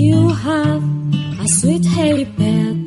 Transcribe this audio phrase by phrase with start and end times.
[0.00, 0.82] you have
[1.44, 2.86] a sweet hairy pet,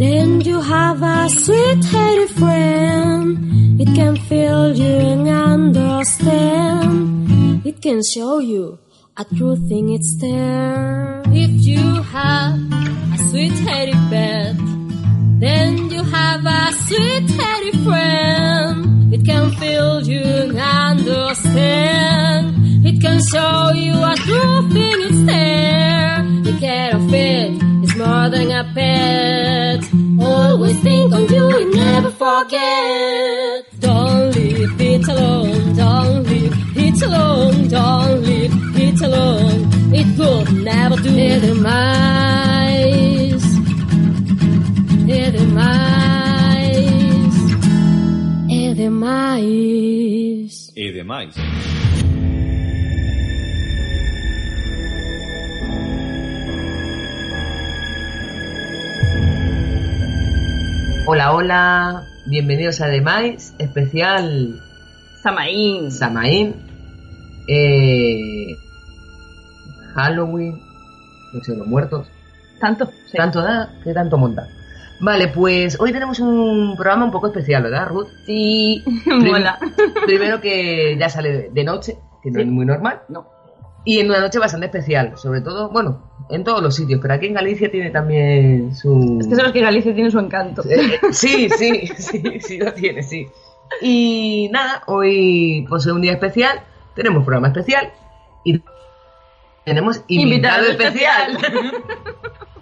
[0.00, 3.80] then you have a sweet hairy friend.
[3.80, 6.96] It can feel you and understand.
[7.66, 8.78] It can show you
[9.18, 11.22] a true thing it's there.
[11.26, 11.84] If you
[12.16, 12.56] have
[13.14, 14.56] a sweet hairy pet,
[15.44, 19.12] then you have a sweet hairy friend.
[19.12, 22.55] It can feel you and understand.
[23.06, 26.24] It can show you a true thing there.
[26.42, 29.80] The care of it is more than a pet.
[30.18, 33.64] Always think on you and never forget.
[33.78, 35.76] Don't leave it alone.
[35.76, 37.68] Don't leave it alone.
[37.68, 39.70] Don't leave it alone.
[39.94, 43.42] It could never do it mais.
[45.08, 46.56] É demais.
[48.50, 50.72] É demais.
[50.74, 51.36] E demais.
[61.06, 64.60] Hola, hola, bienvenidos a Demais, especial
[65.22, 65.90] Samaín.
[65.90, 66.54] Samaín,
[67.48, 68.56] eh,
[69.94, 70.60] Halloween,
[71.32, 72.08] Noche de los Muertos.
[72.60, 72.86] Tanto.
[73.10, 73.16] sí.
[73.16, 73.70] ¿Tanto da?
[73.84, 74.48] ¿Qué tanto monta?
[75.00, 78.08] Vale, pues hoy tenemos un programa un poco especial, ¿verdad, Ruth?
[78.24, 79.58] Sí, Prim- mola.
[80.06, 82.42] Primero que ya sale de noche, que no Sí.
[82.46, 83.02] es muy normal.
[83.08, 83.26] No.
[83.88, 87.26] Y en una noche bastante especial, sobre todo, bueno, en todos los sitios, pero aquí
[87.26, 89.18] en Galicia tiene también su...
[89.20, 90.62] Es que sabes que Galicia tiene su encanto.
[91.12, 93.28] Sí, sí, sí, sí lo tiene, sí.
[93.80, 96.60] Y nada, hoy pues es un día especial,
[96.96, 97.92] tenemos programa especial
[98.44, 98.60] y
[99.64, 101.38] tenemos invitado, Invitado especial.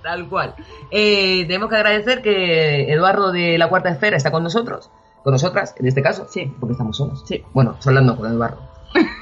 [0.02, 0.54] Tal cual.
[0.90, 4.90] Eh, tenemos que agradecer que Eduardo de la Cuarta Esfera está con nosotros,
[5.22, 6.52] con nosotras en este caso, Sí.
[6.60, 7.24] porque estamos solos.
[7.26, 7.42] Sí.
[7.54, 8.73] Bueno, hablando con Eduardo.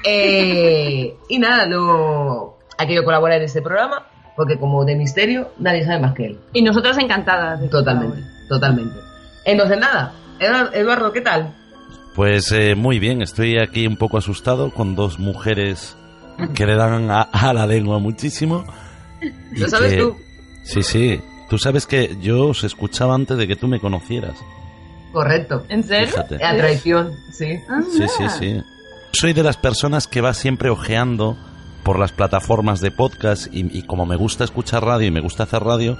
[0.05, 5.85] Eh, y nada, lo, ha querido colaborar en este programa porque como de misterio nadie
[5.85, 6.39] sabe más que él.
[6.53, 7.61] Y nosotras encantadas.
[7.61, 8.95] de Totalmente, totalmente.
[9.45, 11.55] Entonces nada, Edu- Eduardo, ¿qué tal?
[12.15, 15.95] Pues eh, muy bien, estoy aquí un poco asustado con dos mujeres
[16.55, 18.63] que le dan a, a la lengua muchísimo.
[19.21, 20.15] y ¿Lo sabes que- tú?
[20.63, 21.21] Sí, sí.
[21.49, 24.35] Tú sabes que yo os escuchaba antes de que tú me conocieras.
[25.11, 25.63] Correcto.
[25.69, 26.07] ¿En serio?
[26.07, 26.43] Fíjate.
[26.43, 27.59] A traición, sí.
[27.69, 27.85] Anda.
[27.91, 28.63] Sí, sí, sí.
[29.13, 31.37] Soy de las personas que va siempre ojeando
[31.83, 35.43] por las plataformas de podcast y, y como me gusta escuchar radio y me gusta
[35.43, 35.97] hacer radio,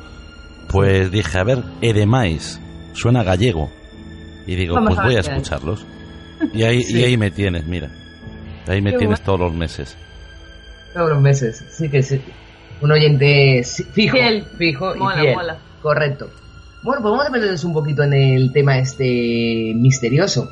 [0.69, 2.59] pues dije, a ver, Edemais,
[2.94, 3.69] suena gallego.
[4.47, 5.85] Y digo, Vamos pues a voy a escucharlos.
[6.53, 7.00] Y ahí, Sí.
[7.00, 7.90] y ahí me tienes, mira.
[8.68, 9.95] Ahí me Qué tienes todos los meses.
[10.94, 12.22] Todos los meses, sí que sí.
[12.81, 13.62] Un oyente
[13.94, 14.44] fijo, Fiel.
[14.57, 15.35] fijo y Mola, fiel.
[15.35, 15.57] mola.
[15.81, 16.30] Correcto.
[16.84, 20.50] Bueno, pues vamos a meternos un poquito en el tema este misterioso,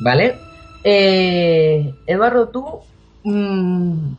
[0.00, 0.36] ¿vale?
[0.84, 2.64] Eh, Eduardo, tú...
[3.24, 4.12] mm,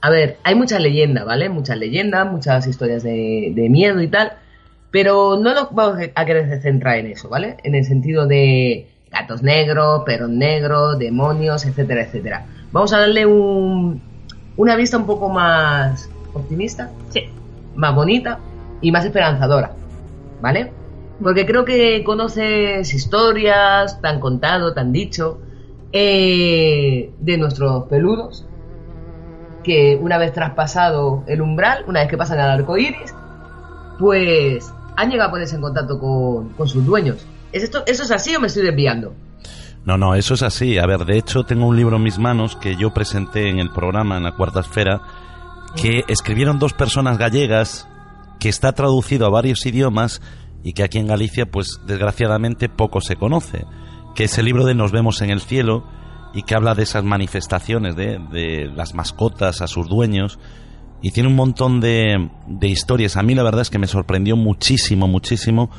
[0.00, 1.48] a ver, hay muchas leyendas, ¿vale?
[1.48, 4.32] Muchas leyendas, muchas historias de, de miedo y tal,
[4.90, 7.56] pero no nos vamos a querer centrar en eso, ¿vale?
[7.64, 12.46] En el sentido de gatos negros, perros negros, demonios, etcétera, etcétera.
[12.72, 14.00] Vamos a darle un,
[14.56, 17.22] una vista un poco más optimista, Sí.
[17.74, 18.38] más bonita
[18.80, 19.72] y más esperanzadora,
[20.40, 20.72] ¿vale?
[21.22, 25.40] Porque creo que conoces historias, tan contado, tan dicho,
[25.92, 28.46] eh, de nuestros peludos,
[29.62, 33.14] que una vez traspasado el umbral, una vez que pasan al arco iris,
[33.98, 37.26] pues han llegado a ponerse en contacto con, con sus dueños.
[37.52, 39.14] ¿Es esto, ¿Eso es así o me estoy desviando?
[39.84, 40.78] No, no, eso es así.
[40.78, 43.70] A ver, de hecho tengo un libro en mis manos que yo presenté en el
[43.70, 45.00] programa, en la cuarta esfera,
[45.76, 47.88] que escribieron dos personas gallegas,
[48.40, 50.20] que está traducido a varios idiomas
[50.64, 53.64] y que aquí en Galicia, pues desgraciadamente poco se conoce.
[54.16, 55.84] Que es el libro de Nos vemos en el cielo
[56.34, 60.38] y que habla de esas manifestaciones de, de las mascotas a sus dueños
[61.02, 63.16] y tiene un montón de, de historias.
[63.16, 65.70] A mí la verdad es que me sorprendió muchísimo, muchísimo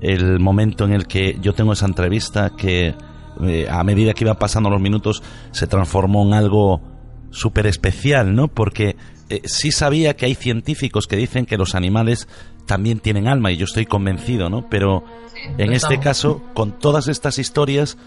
[0.00, 2.94] el momento en el que yo tengo esa entrevista que
[3.42, 6.80] eh, a medida que iban pasando los minutos se transformó en algo
[7.30, 8.48] súper especial, ¿no?
[8.48, 8.96] Porque
[9.28, 12.28] eh, sí sabía que hay científicos que dicen que los animales
[12.70, 14.68] también tienen alma y yo estoy convencido, ¿no?
[14.70, 15.04] Pero
[15.58, 17.98] en este caso, con todas estas historias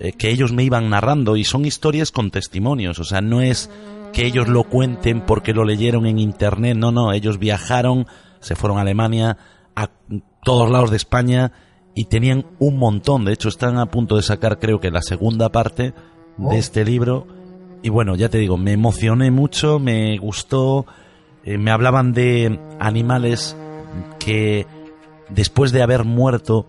[0.00, 3.70] eh, que ellos me iban narrando y son historias con testimonios, o sea, no es
[4.12, 8.06] que ellos lo cuenten porque lo leyeron en internet, no, no, ellos viajaron,
[8.40, 9.38] se fueron a Alemania,
[9.74, 9.88] a
[10.44, 11.52] todos lados de España
[11.94, 15.50] y tenían un montón, de hecho están a punto de sacar creo que la segunda
[15.50, 15.94] parte
[16.38, 16.50] Oh.
[16.50, 17.26] de este libro
[17.82, 20.86] y bueno, ya te digo, me emocioné mucho, me gustó,
[21.44, 23.56] eh, me hablaban de animales
[24.18, 24.66] que
[25.28, 26.68] después de haber muerto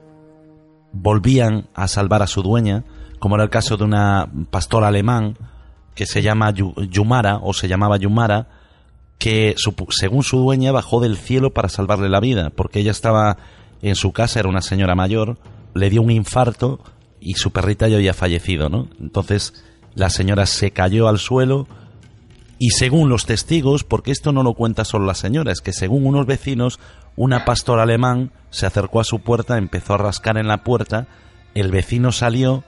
[0.92, 2.84] volvían a salvar a su dueña,
[3.20, 5.38] como era el caso de una pastora alemán
[5.96, 8.48] que se llama Yu- Yumara o se llamaba Yumara,
[9.18, 9.56] que
[9.90, 13.38] según su dueña bajó del cielo para salvarle la vida, porque ella estaba
[13.82, 15.38] en su casa, era una señora mayor,
[15.74, 16.80] le dio un infarto
[17.20, 18.88] y su perrita ya había fallecido, ¿no?
[19.00, 19.64] Entonces
[19.96, 21.68] la señora se cayó al suelo
[22.60, 26.06] y según los testigos, porque esto no lo cuenta solo la señora, es que según
[26.06, 26.80] unos vecinos,
[27.16, 31.08] una pastora alemán se acercó a su puerta, empezó a rascar en la puerta,
[31.54, 32.64] el vecino salió,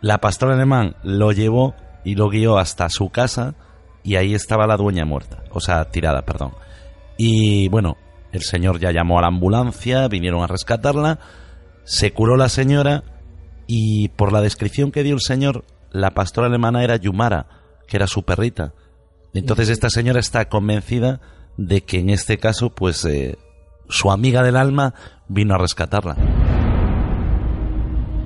[0.00, 1.74] la pastora alemán lo llevó
[2.04, 3.54] y lo guió hasta su casa
[4.02, 6.52] y ahí estaba la dueña muerta, o sea, tirada, perdón.
[7.16, 7.96] Y bueno,
[8.32, 11.18] el señor ya llamó a la ambulancia, vinieron a rescatarla,
[11.84, 13.04] se curó la señora
[13.66, 17.46] y por la descripción que dio el señor, la pastora alemana era Yumara,
[17.86, 18.74] que era su perrita.
[19.34, 21.20] Entonces esta señora está convencida
[21.56, 23.38] de que en este caso, pues eh,
[23.88, 24.94] su amiga del alma
[25.28, 26.16] vino a rescatarla.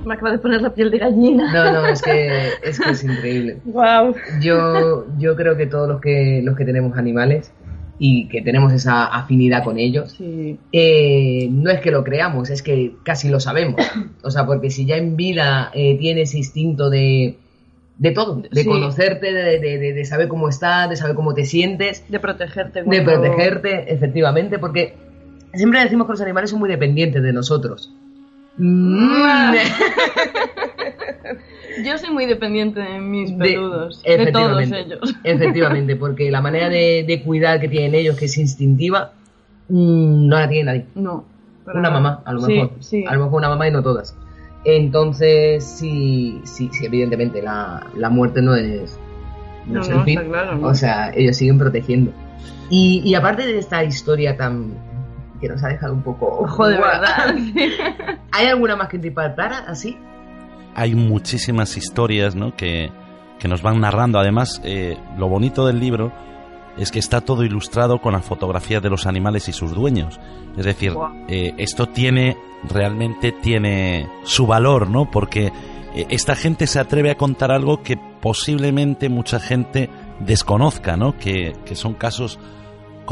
[0.05, 1.53] Me acaba de poner la piel de gallina.
[1.53, 3.57] No, no, es que es, que es increíble.
[3.65, 4.15] Wow.
[4.41, 7.53] Yo, yo creo que todos los que, los que tenemos animales
[7.99, 10.57] y que tenemos esa afinidad con ellos, Sí.
[10.71, 13.79] eh, no es que lo creamos, es que casi lo sabemos.
[14.23, 17.37] O sea, porque si ya en vida eh, tienes instinto de,
[17.99, 18.67] de todo, de Sí.
[18.67, 22.79] conocerte, de, de- de- de saber cómo estás, de saber cómo te sientes, De protegerte.
[22.81, 24.95] de cuando- protegerte, efectivamente, porque
[25.53, 27.93] siempre decimos que los animales son muy dependientes de nosotros.
[28.57, 29.53] Mm.
[31.85, 34.01] Yo soy muy dependiente de mis peludos.
[34.03, 35.15] De, todos ellos.
[35.23, 39.13] Efectivamente, porque la manera de, de cuidar que tienen ellos, que es instintiva,
[39.69, 40.85] mm, no la tiene nadie.
[40.95, 41.25] No.
[41.65, 41.93] Una nada.
[41.93, 42.71] mamá, a lo mejor.
[42.79, 43.05] Sí.
[43.07, 44.15] A lo mejor una mamá y no todas.
[44.65, 48.99] Entonces, sí, sí, sí evidentemente la, la muerte no es,
[49.65, 50.19] no No, es no, el fin.
[50.19, 50.67] está claro, ¿no?
[50.67, 52.11] O sea, ellos siguen protegiendo.
[52.69, 54.73] Y, y aparte de esta historia tan
[55.41, 56.27] que nos ha dejado un poco...
[56.43, 57.35] Ojo de verdad.
[58.31, 59.97] ¿Hay alguna más que te impactara así?
[60.75, 62.55] Hay muchísimas historias ¿no?
[62.55, 62.91] que,
[63.39, 64.19] que nos van narrando.
[64.19, 66.13] Además, eh, lo bonito del libro
[66.77, 70.19] es que está todo ilustrado con las fotografías de los animales y sus dueños.
[70.57, 70.93] Es decir,
[71.27, 75.09] eh, esto tiene, realmente tiene su valor, ¿no?
[75.09, 75.51] Porque
[75.95, 79.89] eh, esta gente se atreve a contar algo que posiblemente mucha gente
[80.19, 81.17] desconozca, ¿no?
[81.17, 82.39] Que, que son casos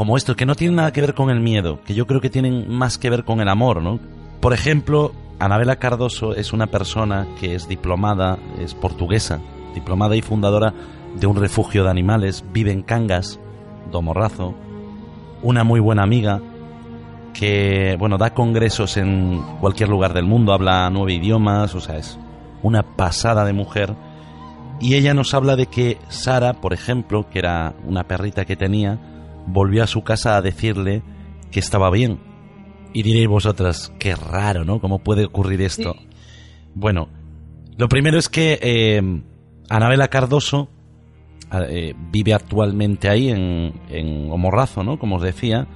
[0.00, 2.30] como estos, que no tienen nada que ver con el miedo, que yo creo que
[2.30, 4.00] tienen más que ver con el amor, ¿no?
[4.40, 9.40] Por ejemplo, Anabela Cardoso es una persona que es diplomada, es portuguesa,
[9.74, 10.72] diplomada y fundadora
[11.16, 13.38] de un refugio de animales, vive en Cangas,
[13.92, 14.54] Domorrazo,
[15.42, 16.40] una muy buena amiga
[17.34, 22.18] que, bueno, da congresos en cualquier lugar del mundo, habla nueve idiomas, o sea, es
[22.62, 23.94] una pasada de mujer.
[24.80, 28.98] Y ella nos habla de que Sara, por ejemplo, que era una perrita que tenía,
[29.52, 31.02] volvió a su casa a decirle
[31.50, 32.18] que estaba bien.
[32.92, 34.80] Y diréis vosotras, qué raro, ¿no?
[34.80, 35.94] ¿Cómo puede ocurrir esto?
[36.74, 37.08] Bueno,
[37.76, 39.22] lo primero es que eh,
[39.68, 40.68] Anabela Cardoso
[41.68, 44.98] eh, vive actualmente ahí en, en Omorrazo, ¿no?
[44.98, 45.68] Como os decía,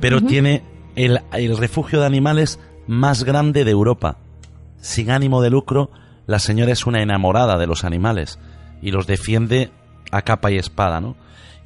[0.00, 0.62] pero tiene
[0.94, 4.18] el, el refugio de animales más grande de Europa.
[4.78, 5.90] Sin ánimo de lucro,
[6.26, 8.38] la señora es una enamorada de los animales
[8.82, 9.70] y los defiende
[10.10, 11.16] a capa y espada, ¿no?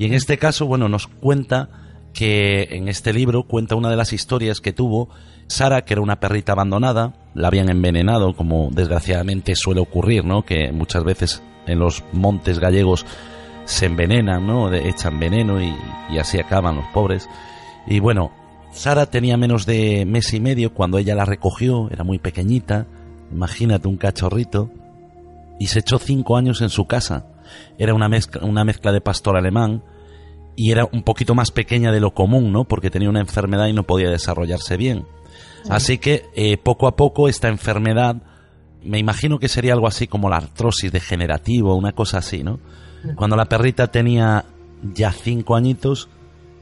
[0.00, 1.68] Y en este caso, bueno, nos cuenta
[2.14, 5.10] que en este libro cuenta una de las historias que tuvo
[5.46, 10.42] Sara, que era una perrita abandonada, la habían envenenado, como desgraciadamente suele ocurrir, ¿no?
[10.42, 13.04] Que muchas veces en los montes gallegos
[13.66, 14.72] se envenenan, ¿no?
[14.72, 15.70] Echan veneno y,
[16.10, 17.28] y así acaban los pobres.
[17.86, 18.32] Y bueno,
[18.72, 22.86] Sara tenía menos de mes y medio cuando ella la recogió, era muy pequeñita,
[23.30, 24.70] imagínate un cachorrito,
[25.58, 27.26] y se echó cinco años en su casa.
[27.76, 29.82] Era una mezcla, una mezcla de pastor alemán
[30.60, 32.64] y era un poquito más pequeña de lo común, ¿no?
[32.64, 35.06] Porque tenía una enfermedad y no podía desarrollarse bien.
[35.70, 38.16] Así que eh, poco a poco esta enfermedad,
[38.84, 42.60] me imagino que sería algo así como la artrosis degenerativa, una cosa así, ¿no?
[43.14, 44.44] Cuando la perrita tenía
[44.82, 46.10] ya cinco añitos,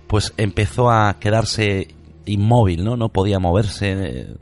[0.07, 1.89] pues empezó a quedarse
[2.25, 2.97] inmóvil, ¿no?
[2.97, 4.37] No podía moverse, eh,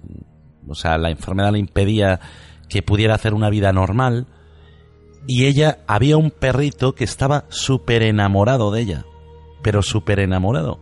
[0.69, 2.21] o sea, la enfermedad le impedía
[2.69, 4.27] que pudiera hacer una vida normal.
[5.27, 9.07] Y ella, había un perrito que estaba súper enamorado de ella,
[9.67, 10.79] pero súper enamorado.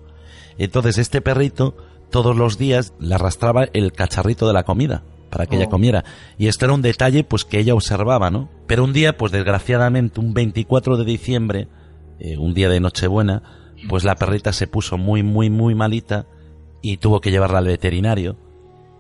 [0.58, 1.74] Entonces este perrito
[2.10, 5.70] todos los días le arrastraba el cacharrito de la comida para que ella Oh.
[5.70, 6.04] comiera.
[6.36, 8.50] Y esto era un detalle pues que ella observaba, ¿no?
[8.66, 11.68] Pero un día, pues desgraciadamente, un 24 de diciembre,
[12.20, 13.42] eh, un día de Nochebuena,
[13.88, 16.26] pues la perrita se puso muy, muy, muy malita
[16.82, 18.36] y tuvo que llevarla al veterinario.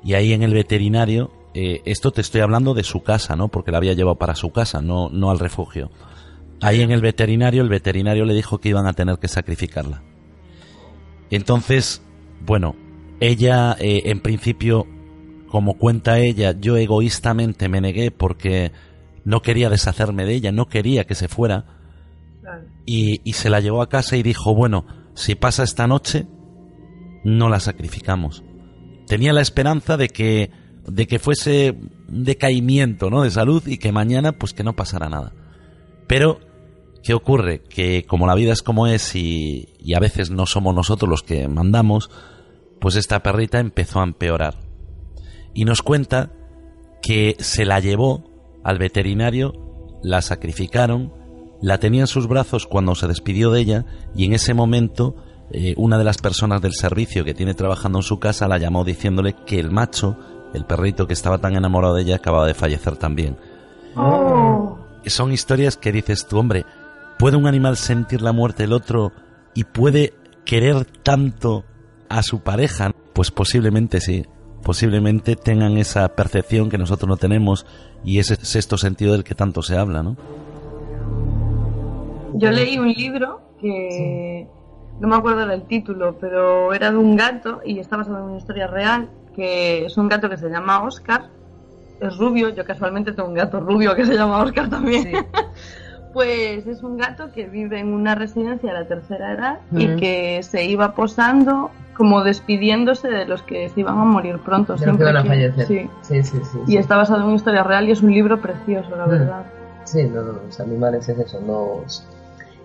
[0.02, 3.48] Y ahí en el veterinario, eh, esto te estoy hablando de su casa, ¿no?
[3.48, 5.90] Porque la había llevado para su casa, no, no al refugio.
[6.64, 10.02] Ahí en el veterinario, el veterinario le dijo que iban a tener que sacrificarla.
[11.28, 12.00] Entonces,
[12.40, 12.74] bueno,
[13.20, 14.86] ella eh, en principio,
[15.46, 18.72] como cuenta ella, yo egoístamente me negué porque
[19.26, 21.66] no quería deshacerme de ella, no quería que se fuera
[22.86, 26.26] y, y se la llevó a casa y dijo, bueno, si pasa esta noche,
[27.24, 28.42] no la sacrificamos.
[29.06, 30.50] Tenía la esperanza de que,
[30.88, 31.76] de que fuese
[32.08, 33.20] un decaimiento, ¿no?
[33.20, 35.34] De salud y que mañana, pues que no pasara nada.
[36.06, 36.40] Pero,
[37.04, 37.62] ¿qué ocurre?
[37.62, 41.22] Que como la vida es como es y, y a veces no somos nosotros los
[41.22, 42.10] que mandamos,
[42.80, 44.58] pues esta perrita empezó a empeorar.
[45.52, 46.32] Y nos cuenta
[47.02, 48.24] que se la llevó
[48.64, 49.52] al veterinario,
[50.02, 51.12] la sacrificaron,
[51.60, 53.84] la tenía en sus brazos cuando se despidió de ella
[54.14, 55.14] y en ese momento
[55.50, 58.84] eh, una de las personas del servicio que tiene trabajando en su casa la llamó
[58.84, 60.16] diciéndole que el macho,
[60.54, 63.36] el perrito que estaba tan enamorado de ella, acababa de fallecer también.
[63.94, 64.78] Oh.
[65.06, 66.64] Son historias que dices tú, hombre,
[67.18, 69.12] ¿puede un animal sentir la muerte del otro
[69.54, 71.64] y puede querer tanto
[72.08, 72.92] a su pareja?
[73.12, 74.26] Pues posiblemente sí.
[74.62, 77.66] Posiblemente tengan esa percepción que nosotros no tenemos
[78.02, 80.16] y ese sexto sentido del que tanto se habla, ¿no?
[82.34, 84.48] Yo leí un libro que
[85.00, 88.38] no me acuerdo del título, pero era de un gato y está basado en una
[88.38, 91.28] historia real, que es un gato que se llama Oscar,
[92.00, 95.02] es rubio, yo casualmente tengo un gato rubio que se llama Oscar también.
[95.02, 95.12] Sí.
[96.14, 100.40] Pues es un gato que vive en una residencia de la tercera edad y que
[100.42, 104.72] se iba posando como despidiéndose de los que se iban a morir pronto.
[104.74, 105.66] De los que siempre van a fallecer.
[105.66, 105.90] Sí.
[106.02, 106.38] sí, sí.
[106.50, 106.76] sí, Y sí.
[106.78, 109.42] está basado en una historia real y es un libro precioso, la verdad.
[109.84, 112.06] Sí, no, no, los animales es eso, nos...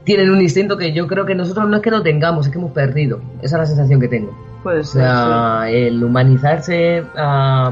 [0.05, 2.57] Tienen un instinto que yo creo que nosotros no es que no tengamos, es que
[2.57, 3.19] hemos perdido.
[3.41, 4.31] Esa es la sensación que tengo.
[4.63, 5.01] Puede O ser.
[5.03, 7.71] sea, el humanizarse ha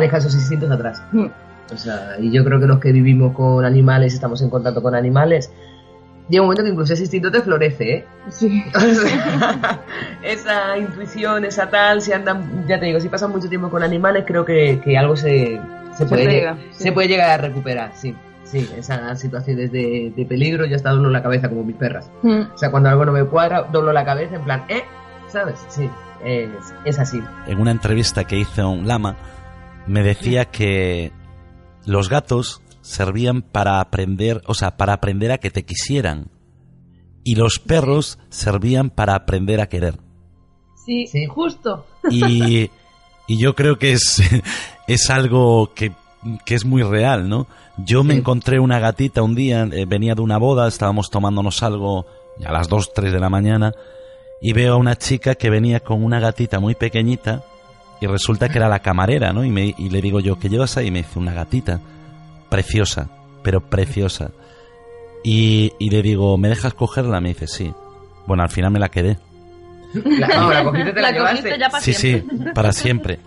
[0.00, 1.02] dejado esos instintos atrás.
[1.12, 1.26] Mm.
[1.72, 4.94] O sea, y yo creo que los que vivimos con animales, estamos en contacto con
[4.94, 5.50] animales,
[6.28, 8.04] llega un momento que incluso ese instinto te florece, ¿eh?
[8.28, 8.64] Sí.
[8.74, 9.80] O sea,
[10.22, 14.24] esa intuición, esa tal, si andan, ya te digo, si pasan mucho tiempo con animales,
[14.26, 15.60] creo que, que algo se,
[15.96, 18.14] se, puede, pega, se puede llegar a recuperar, sí.
[18.44, 22.10] Sí, esas situaciones de, de peligro, yo he estado doblo la cabeza como mis perras.
[22.22, 22.40] Mm.
[22.54, 24.84] O sea, cuando algo no me cuadra, doblo la cabeza en plan, ¿eh?
[25.26, 25.62] ¿Sabes?
[25.68, 25.90] Sí,
[26.24, 26.48] es,
[26.86, 27.22] es así.
[27.46, 29.16] En una entrevista que hizo un lama,
[29.86, 31.12] me decía que
[31.88, 36.30] los gatos servían para aprender, o sea, para aprender a que te quisieran.
[37.24, 39.98] Y los perros servían para aprender a querer.
[40.86, 41.26] Sí, Sí.
[41.26, 41.86] justo.
[42.10, 42.70] Y,
[43.26, 44.22] y yo creo que es,
[44.86, 45.92] es algo que,
[46.44, 47.46] que es muy real, ¿no?
[47.78, 48.20] Yo me Sí.
[48.20, 52.06] encontré una gatita un día, eh, venía de una boda, estábamos tomándonos algo
[52.44, 53.72] a las 2, 3 de la mañana,
[54.40, 57.44] y veo a una chica que venía con una gatita muy pequeñita,
[58.00, 59.44] y resulta que era la camarera, ¿no?
[59.44, 60.88] Y, me, y le digo yo, ¿qué llevas ahí?
[60.88, 61.80] Y me dice, una gatita,
[62.48, 63.08] preciosa,
[63.42, 64.30] pero preciosa.
[65.24, 67.20] Y, y le digo, ¿me dejas cogerla?
[67.20, 67.72] Me dice, sí.
[68.26, 69.18] Bueno, al final me la quedé.
[69.94, 70.28] La,
[70.64, 71.58] cogiste, te la, La cogiste llevaste.
[71.58, 72.22] ya para Sí, sí,
[72.54, 73.18] para siempre.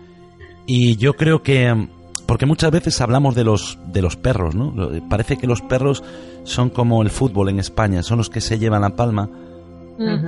[0.65, 1.87] Y yo creo que
[2.27, 4.73] porque muchas veces hablamos de los de los perros, ¿no?
[5.09, 6.01] Parece que los perros
[6.45, 9.29] son como el fútbol en España, son los que se llevan la palma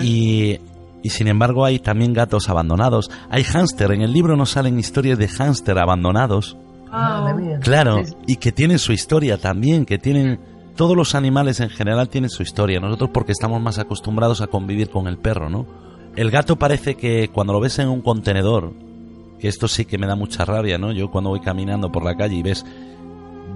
[0.01, 0.59] y
[1.03, 3.11] y sin embargo hay también gatos abandonados.
[3.29, 6.57] Hay hámster, en el libro nos salen historias de hámster abandonados.
[6.89, 7.59] Ah, mía.
[7.59, 10.39] Claro, y que tienen su historia también, que tienen
[10.75, 12.79] todos los animales en general tienen su historia.
[12.79, 15.67] Nosotros porque estamos más acostumbrados a convivir con el perro, ¿no?
[16.15, 18.73] El gato parece que cuando lo ves en un contenedor,
[19.39, 20.91] que esto sí que me da mucha rabia, ¿no?
[20.91, 22.65] Yo cuando voy caminando por la calle y ves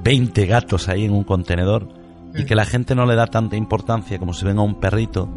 [0.04, 1.88] 20 gatos ahí en un contenedor
[2.36, 5.30] y que la gente no le da tanta importancia como si venga un perrito.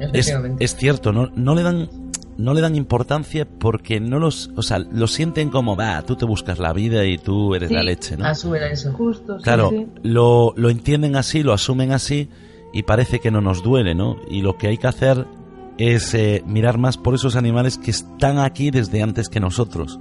[0.00, 1.88] Es, es cierto, no, no le dan
[2.38, 6.24] no le dan importancia porque no los, o sea, lo sienten como, va, tú te
[6.24, 7.74] buscas la vida y tú eres Sí.
[7.74, 8.24] la leche, ¿no?
[8.24, 8.90] Asumen a eso.
[8.92, 9.86] Justo, Claro, sí.
[10.02, 12.30] Lo, lo entienden así, lo asumen así
[12.72, 14.16] y parece que no nos duele, ¿no?
[14.30, 15.26] Y lo que hay que hacer
[15.76, 20.00] es eh, mirar más por esos animales que están aquí desde antes que nosotros.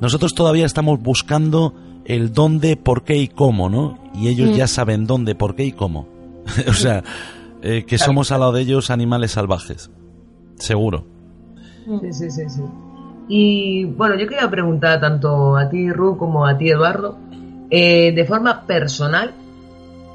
[0.00, 3.98] Nosotros todavía estamos buscando el dónde, por qué y cómo, ¿no?
[4.14, 4.54] Y ellos Mm.
[4.54, 6.06] ya saben dónde, por qué y cómo.
[6.68, 7.02] o sea,
[7.62, 9.90] eh, que somos al lado de ellos animales salvajes.
[10.56, 11.06] Seguro.
[12.00, 12.62] Sí, sí, sí, sí.
[13.28, 17.18] Y bueno, yo quería preguntar tanto a ti, Ru, como a ti, Eduardo,
[17.70, 19.32] eh, de forma personal,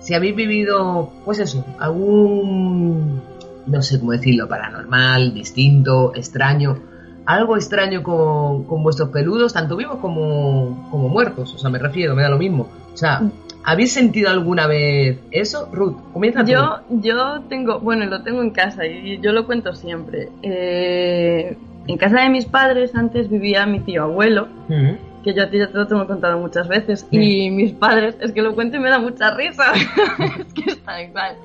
[0.01, 3.21] si habéis vivido, pues eso, algún,
[3.65, 6.77] no sé cómo decirlo, paranormal, distinto, extraño,
[7.25, 12.15] algo extraño con, con vuestros peludos, tanto vivos como, como muertos, o sea, me refiero,
[12.15, 12.69] me da lo mismo.
[12.93, 13.21] O sea,
[13.67, 15.69] ¿habéis sentido alguna vez eso?
[15.73, 16.51] Ruth, comienza tú.
[16.51, 20.29] Yo, yo tengo, bueno, lo tengo en casa y yo lo cuento siempre.
[20.41, 21.55] Eh,
[21.87, 24.97] en casa de mis padres antes vivía mi tío abuelo, Ujú.
[25.23, 27.45] que yo a ti ya te lo tengo contado muchas veces, Sí.
[27.47, 29.65] y mis padres, es que lo cuento y me da mucha risa,
[30.39, 31.35] es que está igual.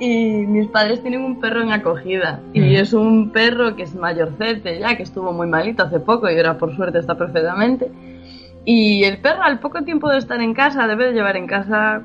[0.00, 2.70] Y mis padres tienen un perro en acogida, y Ujú.
[2.82, 6.56] es un perro que es mayorcete ya, que estuvo muy malito hace poco y ahora
[6.56, 7.88] por suerte está perfectamente.
[8.70, 12.02] Y el perro al poco tiempo de estar en casa, debe de llevar en casa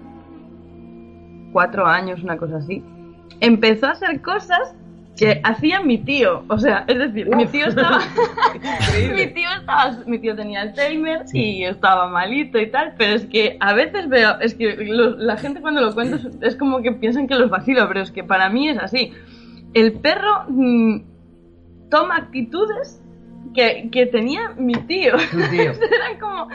[1.51, 2.81] cuatro años, una cosa así,
[3.41, 4.73] empezó a hacer cosas
[5.17, 6.45] que hacía mi tío.
[6.47, 7.99] O sea, es decir, mi tío estaba.
[9.13, 9.97] mi tío estaba.
[10.07, 14.39] Mi tío tenía Alzheimer y estaba malito y tal, pero es que a veces veo.
[14.39, 17.49] Es que lo- la gente cuando lo cuenta es, es como que piensan que los
[17.49, 19.11] vacilo, pero es que para mí es así.
[19.73, 21.01] El perro mm,
[21.89, 23.02] toma actitudes
[23.53, 25.13] que, que tenía mi tío.
[25.33, 26.47] Era como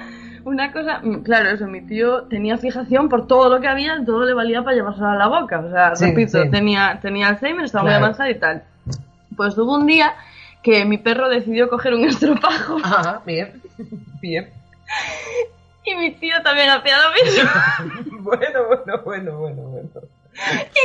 [0.45, 4.25] una cosa, mm, claro, eso, mi tío tenía fijación por todo lo que había, todo
[4.25, 5.61] le valía para llevárselo a la boca.
[5.61, 6.51] O sea, Sí, repito, sí.
[6.51, 7.99] tenía, tenía Alzheimer, estaba Claro.
[7.99, 8.63] muy avanzado y tal.
[9.37, 10.15] Pues hubo un día
[10.63, 13.61] que mi perro decidió coger un estropajo Ajá, bien.
[14.21, 14.49] Bien.
[15.85, 17.51] y mi tío también hacía lo mismo.
[18.23, 19.89] Bueno, bueno, bueno, bueno, bueno.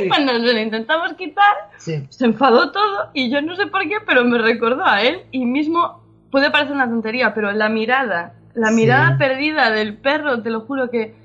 [0.04, 2.06] Y cuando se lo intentamos quitar, Sí.
[2.10, 5.46] se enfadó todo y yo no sé por qué, pero me recordó a él y
[5.46, 8.76] mismo puede parecer una tontería, pero la mirada, la Sí.
[8.76, 11.16] mirada perdida del perro, te lo juro que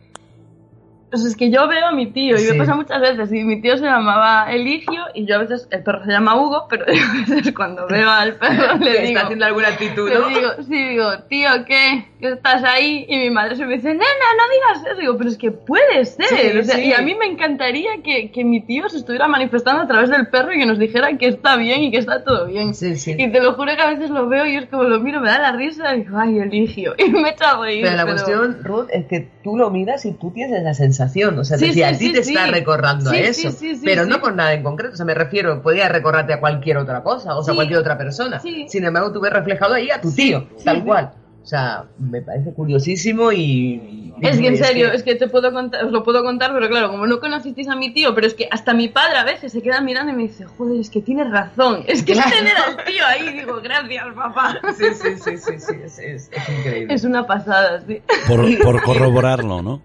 [1.17, 2.53] sea, es que yo veo a mi tío y Sí.
[2.53, 5.83] me pasa muchas veces y mi tío se llamaba Eligio y yo a veces el
[5.83, 9.45] perro se llama Hugo, pero a veces cuando veo al perro le digo está haciendo
[9.47, 10.29] alguna actitud, le ¿no?
[10.29, 12.05] digo, sí, digo, tío, ¿qué?
[12.21, 13.07] ¿Qué estás ahí?
[13.09, 15.01] Y mi madre se me dice, nena, no digas eso.
[15.01, 16.27] Digo, pero es que puede ser.
[16.27, 16.87] Sí, o sea, sí.
[16.87, 20.27] Y a mí me encantaría que, que mi tío se estuviera manifestando a través del
[20.27, 22.75] perro y que nos dijera que está bien y que está todo bien.
[22.75, 23.15] Sí, sí.
[23.17, 25.29] Y te lo juro que a veces lo veo y es como lo miro, me
[25.29, 26.95] da la risa y digo, ay, eligio.
[26.99, 27.85] Y me echa a reír.
[27.85, 30.98] Pero la cuestión, Ruth, es que tú lo miras y tú tienes esa sensación.
[31.07, 32.35] O sea, Sí, decir, a ti sí, te sí.
[32.35, 33.51] está recordando Sí, a eso.
[33.51, 34.11] sí, sí, pero sí.
[34.11, 34.95] no por nada en concreto.
[34.95, 37.97] O sea, me refiero, podía recordarte a cualquier otra cosa, o sea, a cualquier otra
[37.99, 38.41] persona.
[38.41, 38.67] Sí.
[38.69, 40.83] Sin embargo, tú ves reflejado ahí a tu tío, sí, tal sí.
[40.83, 41.11] cual.
[41.41, 44.13] O sea, me parece curiosísimo y.
[44.21, 46.91] Es que en serio, es que te puedo contar, os lo puedo contar, pero claro,
[46.91, 49.63] como no conocisteis a mi tío, pero es que hasta mi padre a veces se
[49.63, 52.29] queda mirando y me dice, joder, es que tienes razón, es que Claro.
[52.29, 54.59] es tener al tío ahí, digo, gracias papá.
[54.77, 56.93] Sí, sí, sí, sí, sí, es, es- es increíble.
[56.93, 58.03] Es una pasada, sí.
[58.27, 59.81] Por, por corroborarlo, ¿no?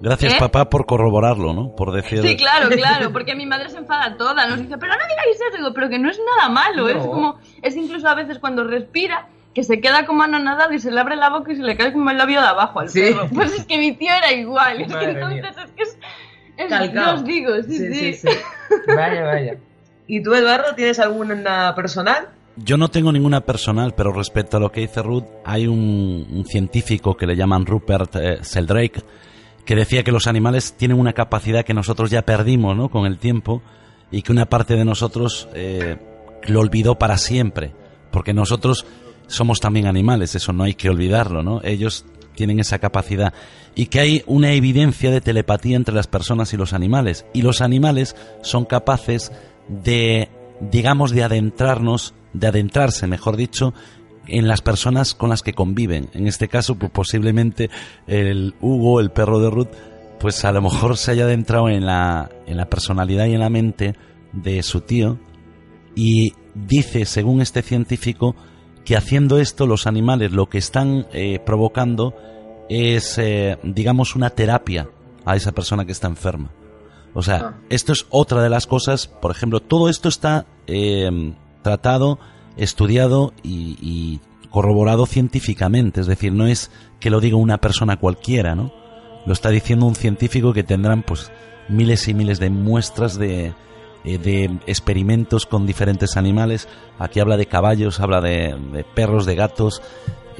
[0.00, 0.36] Gracias, ¿Eh?
[0.38, 1.74] papá, por corroborarlo, ¿no?
[1.74, 2.22] Por decir...
[2.22, 5.56] Sí, claro, claro, porque mi madre se enfada toda, nos dice, pero no digáis eso,
[5.56, 6.88] digo, pero que no es nada malo, No.
[6.88, 10.90] es como, es incluso a veces cuando respira, que se queda como anonadado y se
[10.92, 13.00] le abre la boca y se le cae como el labio de abajo al Sí.
[13.00, 13.28] perro.
[13.34, 15.64] Pues es que mi tío era igual, es que entonces mía.
[15.64, 15.98] es que es,
[16.58, 17.04] es Calcao.
[17.06, 18.28] yo os digo, sí, sí.
[18.94, 19.54] Vaya, vaya.
[20.06, 22.28] ¿Y tú, Eduardo, tienes alguna personal?
[22.56, 26.44] Yo no tengo ninguna personal, pero respecto a lo que dice Ruth, hay un, un
[26.44, 29.02] científico que le llaman Rupert eh, Sheldrake
[29.68, 32.88] que decía que los animales tienen una capacidad que nosotros ya perdimos ¿no?
[32.88, 33.60] con el tiempo
[34.10, 35.98] y que una parte de nosotros eh,
[36.44, 37.74] lo olvidó para siempre,
[38.10, 38.86] porque nosotros
[39.26, 41.60] somos también animales, eso no hay que olvidarlo, ¿no?
[41.62, 43.34] Ellos tienen esa capacidad
[43.74, 47.60] y que hay una evidencia de telepatía entre las personas y los animales y los
[47.60, 49.32] animales son capaces
[49.68, 53.74] de digamos de adentrarnos, de adentrarse, mejor dicho,
[54.28, 56.08] en las personas con las que conviven.
[56.12, 57.70] En este caso, pues posiblemente
[58.06, 59.68] el Hugo, el perro de Ruth,
[60.20, 63.50] pues a lo mejor se haya adentrado en la, en la personalidad y en la
[63.50, 63.94] mente
[64.32, 65.18] de su tío
[65.94, 68.36] y dice, según este científico,
[68.84, 72.14] que haciendo esto los animales lo que están eh, provocando
[72.68, 74.88] es, eh, digamos, una terapia
[75.24, 76.50] a esa persona que está enferma.
[77.14, 77.54] O sea, Ah.
[77.70, 82.18] esto es otra de las cosas, por ejemplo, todo esto está eh, tratado,
[82.58, 88.72] estudiado y, corroborado científicamente, es decir, no es que lo diga una persona cualquiera, ¿no?
[89.26, 91.30] Lo está diciendo un científico que tendrán pues
[91.68, 93.52] miles y miles de muestras de,
[94.04, 96.66] eh, de experimentos con diferentes animales.
[96.98, 99.82] Aquí habla de caballos, habla de, de perros, de gatos,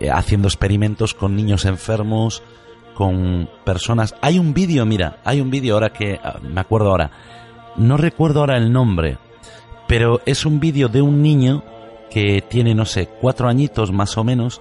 [0.00, 2.42] eh, haciendo experimentos con niños enfermos,
[2.94, 4.14] con personas.
[4.22, 7.10] Hay un vídeo, mira, hay un vídeo ahora que ah, me acuerdo ahora.
[7.76, 9.18] No recuerdo ahora el nombre,
[9.86, 11.62] pero es un vídeo de un niño
[12.10, 14.60] que tiene, no sé, cuatro añitos más o menos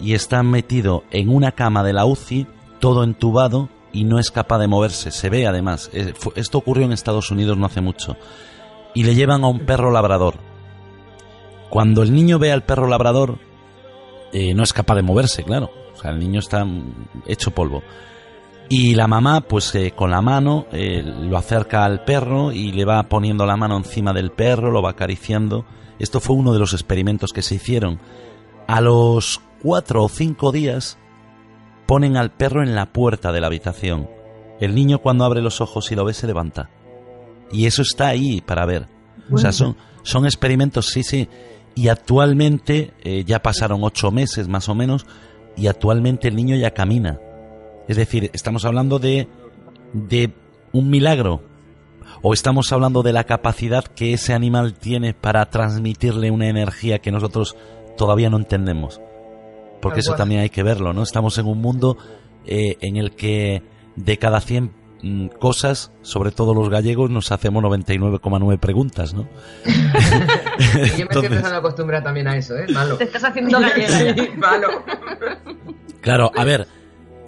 [0.00, 2.46] y está metido en una cama de la UCI,
[2.80, 5.10] todo entubado y no es capaz de moverse.
[5.10, 5.90] Se ve además.
[5.92, 8.16] Eh, Esto ocurrió en Estados Unidos no hace mucho.
[8.94, 10.34] Y le llevan a un perro labrador.
[11.70, 13.38] Cuando el niño ve al perro labrador,
[14.32, 15.70] eh, no es capaz de moverse, claro.
[15.94, 16.66] O sea, el niño está
[17.26, 17.82] hecho polvo.
[18.68, 22.84] Y la mamá, pues eh, con la mano, eh, lo acerca al perro y le
[22.84, 25.64] va poniendo la mano encima del perro, lo va acariciando.
[25.98, 28.00] Esto fue uno de los experimentos que se hicieron.
[28.66, 30.98] A los cuatro o cinco días
[31.86, 34.08] ponen al perro en la puerta de la habitación.
[34.60, 36.70] El niño cuando abre los ojos y lo ve se levanta.
[37.52, 38.88] Y eso está ahí para ver.
[39.30, 41.28] O sea, son, son experimentos, sí, sí.
[41.74, 45.06] Y actualmente, eh, ya pasaron ocho meses más o menos,
[45.56, 47.18] y actualmente el niño ya camina.
[47.88, 49.28] Es decir, estamos hablando de,
[49.92, 50.32] de
[50.72, 51.42] un milagro.
[52.26, 57.12] O estamos hablando de la capacidad que ese animal tiene para transmitirle una energía que
[57.12, 57.54] nosotros
[57.98, 58.98] todavía no entendemos.
[59.82, 61.02] Porque eso también hay que verlo, ¿no?
[61.02, 61.98] Estamos en un mundo
[62.46, 63.62] eh, en el que
[63.96, 69.28] de cada 100 mm, cosas, sobre todo los gallegos, nos hacemos 99,9 preguntas, ¿no?
[69.66, 72.64] Yo me estoy Entonces- empezando a acostumbrar también a eso, ¿eh?
[72.72, 72.96] Malo.
[72.96, 74.14] Te estás haciendo gallega.
[74.14, 74.68] Sí, malo.
[76.00, 76.66] Claro, a ver,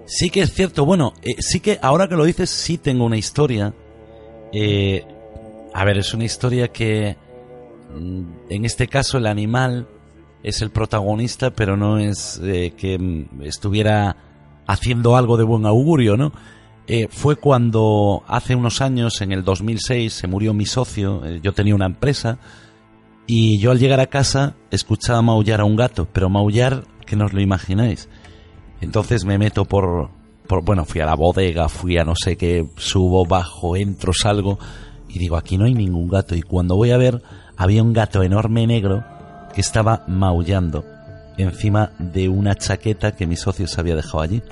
[0.07, 3.19] sí que es cierto, bueno, eh, sí que ahora que lo dices, sí tengo una
[3.19, 3.75] historia.
[4.53, 5.05] Eh,
[5.75, 7.17] a ver, es una historia que
[7.95, 9.87] mm, en este caso el animal
[10.43, 14.17] es el protagonista, pero no es eh, que mm, estuviera
[14.67, 16.33] haciendo algo de buen augurio, ¿no?
[16.89, 21.53] Eh, fue cuando hace unos años, en el 2006, se murió mi socio, eh, yo
[21.53, 22.39] tenía una empresa,
[23.27, 27.27] y yo al llegar a casa escuchaba maullar a un gato, pero maullar que no
[27.27, 28.09] lo imagináis.
[28.81, 30.11] Entonces me meto por,
[30.63, 34.59] bueno, fui a la bodega, fui a no sé qué, subo, bajo, entro, salgo
[35.09, 36.35] y digo, aquí no hay ningún gato.
[36.35, 37.23] Y cuando voy a ver,
[37.57, 39.05] había un gato enorme negro
[39.55, 40.85] que estaba maullando
[41.39, 44.43] encima de una chaqueta que mi socio se había dejado allí.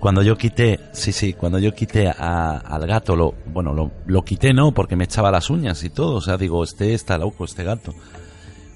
[0.00, 4.22] Cuando yo quité, sí, sí, cuando yo quité a- al gato, lo, bueno, lo, lo
[4.22, 7.44] quité no, porque me echaba las uñas y todo, o sea, digo, este está loco,
[7.44, 7.92] este gato.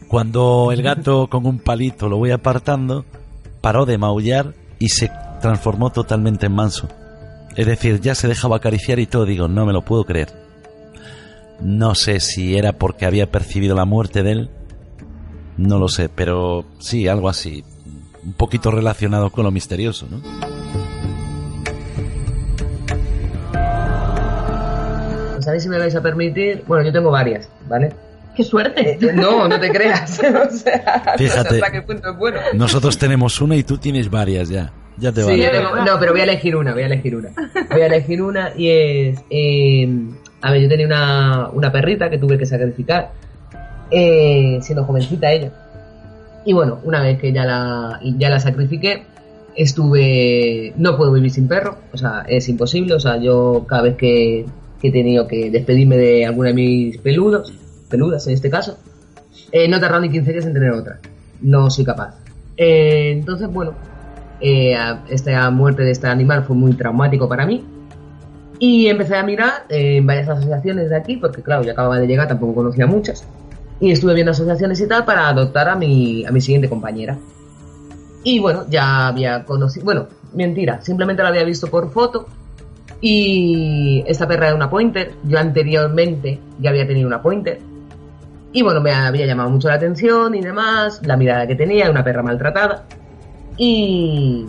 [0.09, 3.05] Cuando el gato con un palito lo voy apartando,
[3.61, 6.89] paró de maullar y se transformó totalmente en manso.
[7.57, 10.29] Es decir, ya se dejaba acariciar y todo, digo, no me lo puedo creer.
[11.61, 14.51] No sé si era porque había percibido la muerte de él,
[15.57, 17.65] no lo sé, pero sí, algo así,
[18.25, 20.21] un poquito relacionado con lo misterioso, ¿no?
[25.35, 26.65] Pues a ver si me vais a permitir.
[26.67, 27.93] Bueno, yo tengo varias, ¿vale?
[28.37, 28.93] ¡Qué suerte!
[28.93, 30.19] Eh, No, no te creas.
[30.21, 31.57] o sea, Fíjate.
[31.57, 32.39] hasta qué punto es bueno.
[32.55, 34.73] Nosotros tenemos una y tú tienes varias ya.
[35.01, 35.63] Ya te Sí, vale.
[35.87, 37.31] no, pero voy a elegir una, voy a elegir una.
[37.71, 39.21] Voy a elegir una y es...
[39.31, 39.89] eh,
[40.43, 43.11] a ver, yo tenía una, una perrita que tuve que sacrificar,
[43.91, 45.53] eh, siendo jovencita ella.
[46.45, 49.03] Y bueno, una vez que ya la, ya la sacrifiqué,
[49.55, 50.73] estuve...
[50.77, 52.95] No puedo vivir sin perro, o sea, es imposible.
[52.95, 54.47] O sea, yo cada vez que,
[54.81, 57.53] que he tenido que despedirme de alguna de mis peludos,
[57.89, 58.79] peludas en este caso,
[59.53, 60.99] eh, no he tardado ni 15 días en tener otra.
[61.43, 62.15] No soy capaz.
[62.57, 63.75] Eh, entonces, bueno,
[64.41, 64.77] eh,
[65.09, 67.65] esta muerte de este animal fue muy traumático para mí.
[68.59, 72.07] Y empecé a mirar eh, en varias asociaciones de aquí, porque claro, yo acababa de
[72.07, 73.25] llegar, tampoco conocía muchas.
[73.81, 77.17] Y estuve viendo asociaciones y tal para adoptar a mi, a mi siguiente compañera.
[78.23, 82.27] Y bueno, ya había conocido, bueno, mentira, simplemente la había visto por foto.
[83.01, 85.13] Y esta perra era una pointer.
[85.25, 87.61] Yo anteriormente ya había tenido una pointer.
[88.53, 92.05] Y bueno, me había llamado mucho la atención y demás, la mirada que tenía, una
[92.05, 92.85] perra maltratada.
[93.57, 94.47] Y...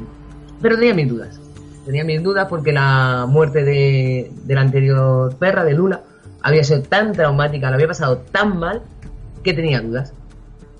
[0.62, 1.40] Pero tenía mis dudas.
[1.86, 6.02] Tenía mis dudas porque la muerte de, de la anterior perra, de Luna,
[6.42, 8.82] había sido tan traumática, la había pasado tan mal,
[9.44, 10.14] que tenía dudas.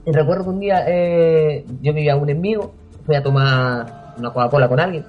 [0.06, 2.74] Y recuerdo que un día eh, yo vivía aún en Vigo,
[3.06, 5.06] fui a tomar una Coca-Cola con alguien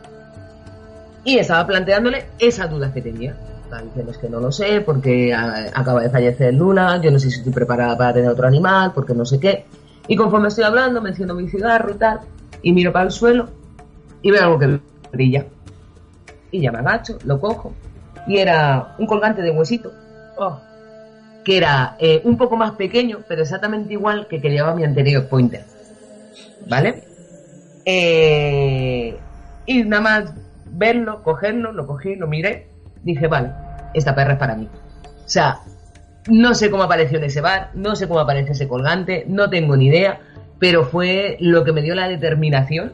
[1.24, 3.36] y estaba planteándole esas dudas que tenía.
[3.64, 7.18] Estaba diciendo es que no lo sé, porque ah, acaba de fallecer Luna, yo no
[7.18, 9.64] sé si estoy preparada para tener otro animal, porque no sé qué.
[10.08, 12.20] Y conforme estoy hablando, menciono mi cigarro y tal,
[12.62, 13.48] y miro para el suelo
[14.22, 14.80] y veo algo que
[15.12, 15.46] brilla.
[16.50, 17.74] Y ya me agacho, lo cojo,
[18.26, 19.92] y era un colgante de huesito,
[20.36, 20.58] oh,
[21.44, 25.28] que era eh, un poco más pequeño, pero exactamente igual que que llevaba mi anterior
[25.28, 25.64] pointer.
[26.68, 27.04] ¿Vale?
[27.84, 29.16] Eh,
[29.66, 30.34] y nada más
[30.66, 32.68] verlo, cogerlo, lo cogí, lo miré,
[33.02, 33.50] dije, vale,
[33.94, 34.68] esta perra es para mí.
[35.24, 35.60] O sea,
[36.28, 39.76] no sé cómo apareció en ese bar, no sé cómo apareció ese colgante, no tengo
[39.76, 40.20] ni idea,
[40.62, 42.92] pero fue lo que me dio la determinación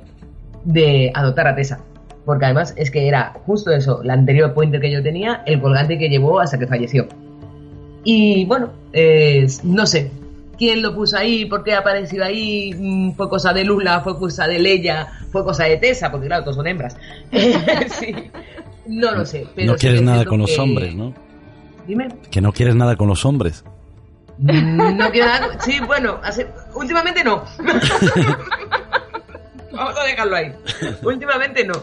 [0.65, 1.81] de adoptar a Tessa.
[2.25, 5.99] Porque además es que era justo eso, la anterior pointer que yo tenía, el colgante
[5.99, 7.09] que llevó hasta que falleció.
[8.05, 10.11] Y bueno, eh, no sé
[10.57, 14.19] quién lo puso ahí, por qué ha aparecido ahí, mm, fue cosa de Lula, fue
[14.19, 16.97] cosa de Leia, fue cosa de Tessa, porque claro, todos son hembras.
[18.01, 18.15] sí,
[18.87, 19.47] no lo sé.
[19.55, 21.13] Pero no quieres nada con los hombres, ¿no?
[21.87, 22.09] Dime.
[22.31, 23.63] Que no quieres nada con los hombres.
[24.39, 25.59] No nada.
[25.61, 26.21] Sí, bueno,
[26.75, 27.45] últimamente no.
[29.73, 30.53] Vamos a dejarlo ahí.
[31.03, 31.75] Últimamente no.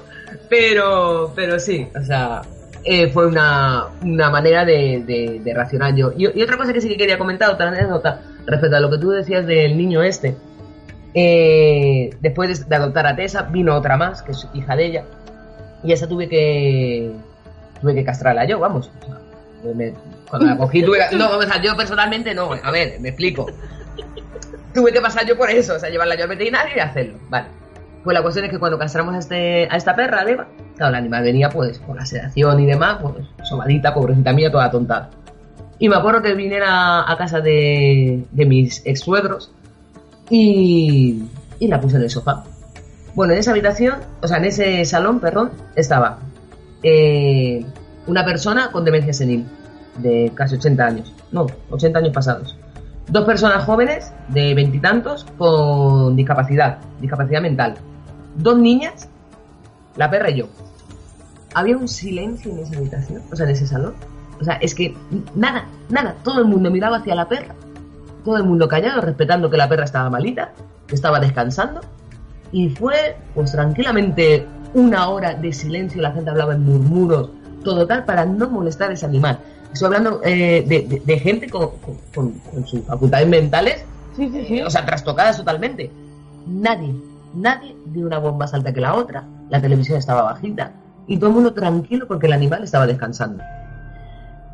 [0.50, 2.42] Pero, pero sí, o sea,
[2.84, 6.12] eh, fue una, una manera de, de, racionar yo.
[6.16, 9.10] Y, otra cosa que sí que quería comentar, otra anécdota, respecto a lo que tú
[9.12, 10.36] decías del niño este.
[11.14, 15.04] Eh, después de, de adoptar a Tessa, vino otra más, que es hija de ella.
[15.84, 17.12] Y esa tuve que.
[17.82, 18.92] Tuve que castrarla yo, vamos.
[19.02, 19.94] O sea, me-
[21.14, 22.52] No, o sea, yo personalmente no.
[22.52, 23.48] A ver, me explico.
[24.74, 27.18] Tuve que pasar yo por eso, o sea, llevarla yo al veterinario y hacerlo.
[27.30, 27.48] Vale.
[28.04, 30.90] Pues la cuestión es que cuando castramos a, este, a esta perra, a Eva, claro,
[30.90, 35.10] el animal venía pues con la sedación y demás, pues sobadita, pobrecita mía, toda tontada.
[35.80, 39.52] Y me acuerdo que viniera a casa de, de mis ex suegros
[40.30, 41.24] y,
[41.60, 42.44] y la puse en el sofá.
[43.16, 46.20] Bueno, en esa habitación, o sea, en ese salón, perdón, estaba
[46.84, 47.66] eh,
[48.08, 49.46] una persona con demencia senil,
[49.98, 52.58] de casi 80 años, no, 80 años pasados.
[53.08, 57.76] Dos personas jóvenes de veintitantos con discapacidad, discapacidad mental.
[58.36, 59.08] Dos niñas,
[59.96, 60.48] la perra y yo.
[61.54, 63.94] Había un silencio en esa habitación, o sea, en ese salón.
[64.42, 64.94] O sea, es que
[65.36, 67.56] nada, nada, todo el mundo miraba hacia la perra,
[68.26, 70.52] todo el mundo callado, respetando que la perra estaba malita,
[70.88, 71.82] que estaba descansando.
[72.52, 77.30] Y fue, pues tranquilamente, una hora de silencio, la gente hablaba en murmuros,
[77.64, 79.40] todo tal, para no molestar a ese animal.
[79.76, 81.72] Estoy hablando eh, de, de- de gente con,
[82.14, 83.84] con- con sus facultades mentales,
[84.16, 84.60] Sí, sí, sí.
[84.60, 85.92] eh, o sea, trastocadas totalmente.
[86.48, 86.94] Nadie,
[87.34, 90.72] nadie dio una bomba más alta que la otra, la televisión estaba bajita,
[91.08, 93.44] y todo el mundo tranquilo porque el animal estaba descansando.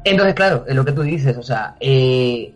[0.04, 2.56] Entonces, claro, es lo que tú dices, o sea, eh,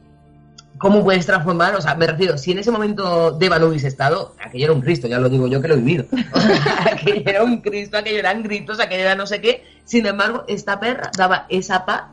[0.79, 1.75] ¿cómo puedes transformar?
[1.75, 4.81] O sea, me refiero, si en ese momento Deva no hubiese estado, aquello era un
[4.81, 6.05] Cristo, ya lo digo yo que lo he vivido.
[6.33, 9.63] O sea, aquello era un Cristo, aquello eran gritos, aquello era no sé qué.
[9.83, 12.05] Sin embargo, esta perra daba esa paz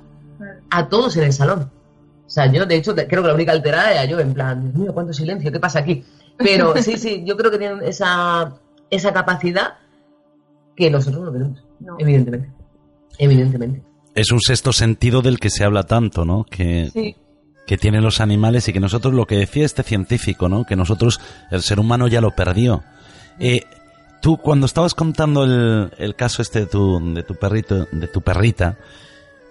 [0.71, 1.71] a todos en el salón.
[2.27, 4.75] O sea, yo de hecho creo que la única alterada era yo, en plan, Dios
[4.77, 6.05] mío, cuánto silencio, ¿qué pasa aquí?
[6.39, 8.55] Pero sí, sí, yo creo que tienen esa,
[8.91, 9.75] esa capacidad
[10.77, 11.97] que nosotros no tenemos, No.
[11.99, 12.51] evidentemente.
[13.19, 13.83] Evidentemente.
[14.15, 16.45] Es un sexto sentido del que se habla tanto, ¿no?
[16.45, 17.17] Que, Sí.
[17.67, 20.65] que tienen los animales y que nosotros, lo que decía este científico, ¿no?
[20.65, 22.83] Que nosotros, el ser humano ya lo perdió.
[23.39, 23.63] Eh,
[24.23, 28.23] tú, cuando estabas contando el, el caso este de tu, de tu perrito, de tu
[28.23, 28.79] perrita,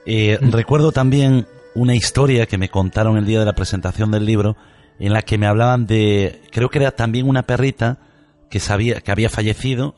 [0.06, 4.56] eh, recuerdo también una historia que me contaron el día de la presentación del libro,
[5.00, 8.00] en la que me hablaban de, creo que era también una perrita
[8.50, 9.96] que sabía, que había fallecido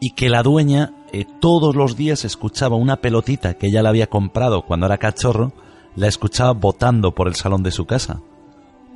[0.00, 4.06] y que la dueña eh, todos los días escuchaba una pelotita que ella le había
[4.06, 5.52] comprado cuando era cachorro,
[5.94, 8.20] la escuchaba botando por el salón de su casa.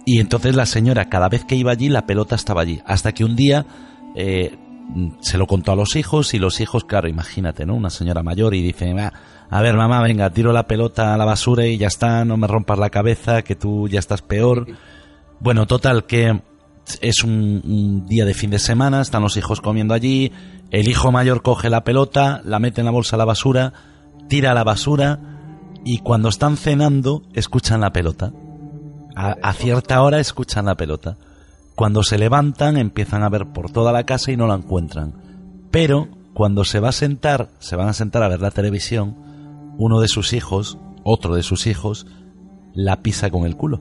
[0.06, 2.80] Y entonces la señora, cada vez que iba allí, la pelota estaba allí.
[2.86, 3.66] Hasta que un día
[4.14, 4.56] eh,
[5.20, 7.74] se lo contó a los hijos y los hijos, claro, imagínate, ¿no?
[7.74, 9.12] Una señora mayor y dice, "Va,
[9.50, 12.46] a ver mamá, venga, tiro la pelota a la basura y ya está, no me
[12.46, 14.66] rompas la cabeza, que tú ya estás peor.
[15.40, 16.40] Bueno, total, que
[17.00, 20.30] es un, un día de fin de semana, están los hijos comiendo allí,
[20.70, 23.72] el hijo mayor coge la pelota, la mete en la bolsa a la basura,
[24.28, 25.18] tira a la basura
[25.84, 28.32] y cuando están cenando escuchan la pelota.
[29.16, 31.16] A, a cierta hora escuchan la pelota.
[31.74, 35.14] Cuando se levantan empiezan a ver por toda la casa y no la encuentran.
[35.72, 39.29] Pero cuando se va a sentar, se van a sentar a ver la televisión,
[39.78, 42.06] uno de sus hijos, otro de sus hijos,
[42.74, 43.80] la pisa con el culo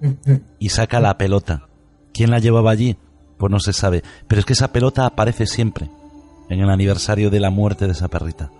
[0.58, 1.68] y saca la pelota.
[2.12, 2.96] ¿Quién la llevaba allí?
[3.36, 4.02] Pues no se sabe.
[4.26, 5.90] Pero es que esa pelota aparece siempre
[6.48, 8.50] en el aniversario de la muerte de esa perrita.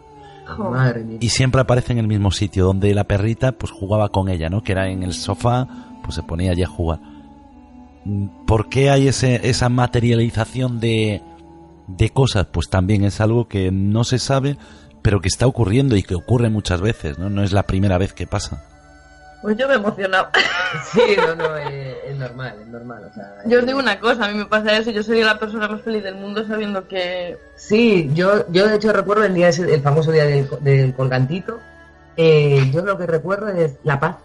[0.58, 1.18] Madre mía.
[1.20, 4.62] Y siempre aparece en el mismo sitio donde la perrita pues jugaba con ella, ¿no?
[4.62, 5.66] Que era en el sofá,
[6.02, 7.00] pues se ponía allí a jugar.
[8.46, 11.22] ¿Por qué hay ese, esa materialización de,
[11.88, 12.46] de cosas?
[12.46, 14.56] Pues también es algo que no se sabe,
[15.06, 17.30] pero que está ocurriendo y que ocurre muchas veces, ¿no?
[17.30, 18.64] No es la primera vez que pasa.
[19.40, 20.30] Pues yo me he emocionado.
[20.92, 23.04] Sí, no, no, eh, es normal, es normal.
[23.08, 25.38] O sea, Yo os digo una cosa, a mí me pasa eso, yo sería la
[25.38, 27.38] persona más feliz del mundo sabiendo que...
[27.54, 31.60] Sí, yo, yo de hecho recuerdo el día ese, el famoso día del, del colgantito.
[32.16, 34.16] eh, yo lo que recuerdo es la paz.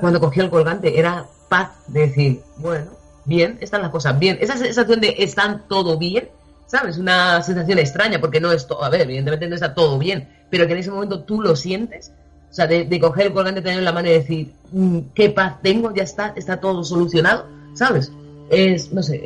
[0.00, 2.90] Cuando cogió el colgante era paz de decir, bueno,
[3.24, 4.36] bien, están las cosas bien.
[4.42, 6.28] Esa sensación de están todo bien,
[6.68, 6.96] ¿sabes?
[6.98, 10.66] Una sensación extraña porque no es todo, a ver, evidentemente no está todo bien, pero
[10.68, 12.12] que en ese momento tú lo sientes.
[12.50, 15.28] O sea, de, de coger el colgante, tenerlo en la mano y decir, "Mm, qué
[15.30, 18.10] paz tengo, ya está, está todo solucionado, ¿sabes?
[18.48, 19.20] Es, no sé,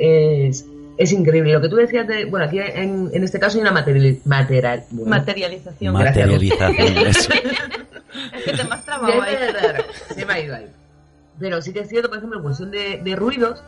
[0.49, 0.65] es,
[0.99, 1.53] es increíble.
[1.53, 4.85] Lo que tú decías de, bueno, aquí en, en este caso hay una material, material,
[4.91, 5.95] bueno, Materialización.
[5.95, 6.27] Gracias.
[6.29, 6.77] Materialización.
[8.37, 9.37] Es que te Ya, trabado ahí.
[10.15, 10.67] se me ha ido ahí.
[11.39, 13.63] Pero sí que es cierto, por ejemplo, en cuestión de, de ruidos,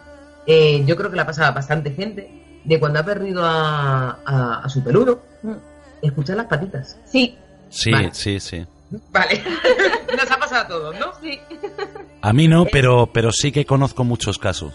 [0.46, 2.28] eh, yo creo que la pasa a bastante gente
[2.64, 5.52] de cuando ha perdido a, a, a su peludo, Mm.
[6.02, 6.98] escuchar las patitas.
[7.04, 7.36] Sí,
[7.68, 8.10] Sí, Vale.
[8.14, 8.64] sí, sí.
[9.10, 9.42] Vale.
[10.16, 11.06] Nos ha pasado a todos, ¿no?
[11.20, 11.40] sí.
[12.22, 14.74] A mí no, pero, pero sí que conozco muchos casos.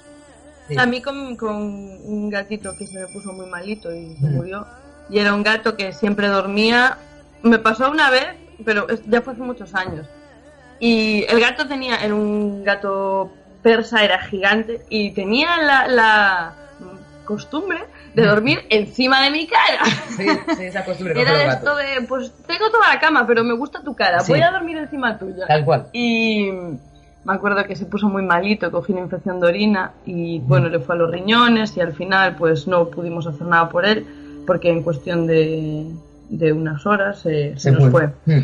[0.67, 0.75] Sí.
[0.77, 4.35] A mí con, con un gatito que se me puso muy malito y se Mm.
[4.35, 4.67] murió.
[5.09, 6.97] Y era un gato que siempre dormía.
[7.41, 8.27] Me pasó una vez,
[8.65, 10.05] pero ya fue hace muchos años.
[10.79, 13.31] Y el gato tenía, era un gato
[13.63, 16.55] persa, era gigante, y tenía la, la
[17.29, 17.79] costumbre
[18.15, 19.85] de dormir encima de mi cara.
[20.17, 20.25] Sí,
[20.57, 23.83] sí, esa costumbre Era de esto de, pues tengo toda la cama, pero me gusta
[23.83, 24.31] tu cara, Sí.
[24.31, 25.45] voy a dormir encima tuya.
[25.47, 25.85] Tal cual.
[25.93, 26.49] Y
[27.23, 30.79] me acuerdo que se puso muy malito, cogió una infección de orina y bueno, le
[30.79, 34.05] fue a los riñones y al final pues no pudimos hacer nada por él
[34.47, 35.85] porque en cuestión de,
[36.29, 38.07] de unas horas eh, se, nos fue.
[38.25, 38.39] Mm.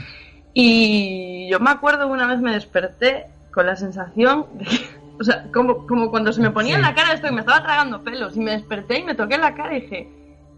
[0.54, 4.78] Y yo me acuerdo que una vez me desperté con la sensación de que,
[5.20, 7.64] o sea, como, como cuando se me ponía en la cara esto y me estaba
[7.64, 10.10] tragando pelos y me desperté y me toqué la cara y dije,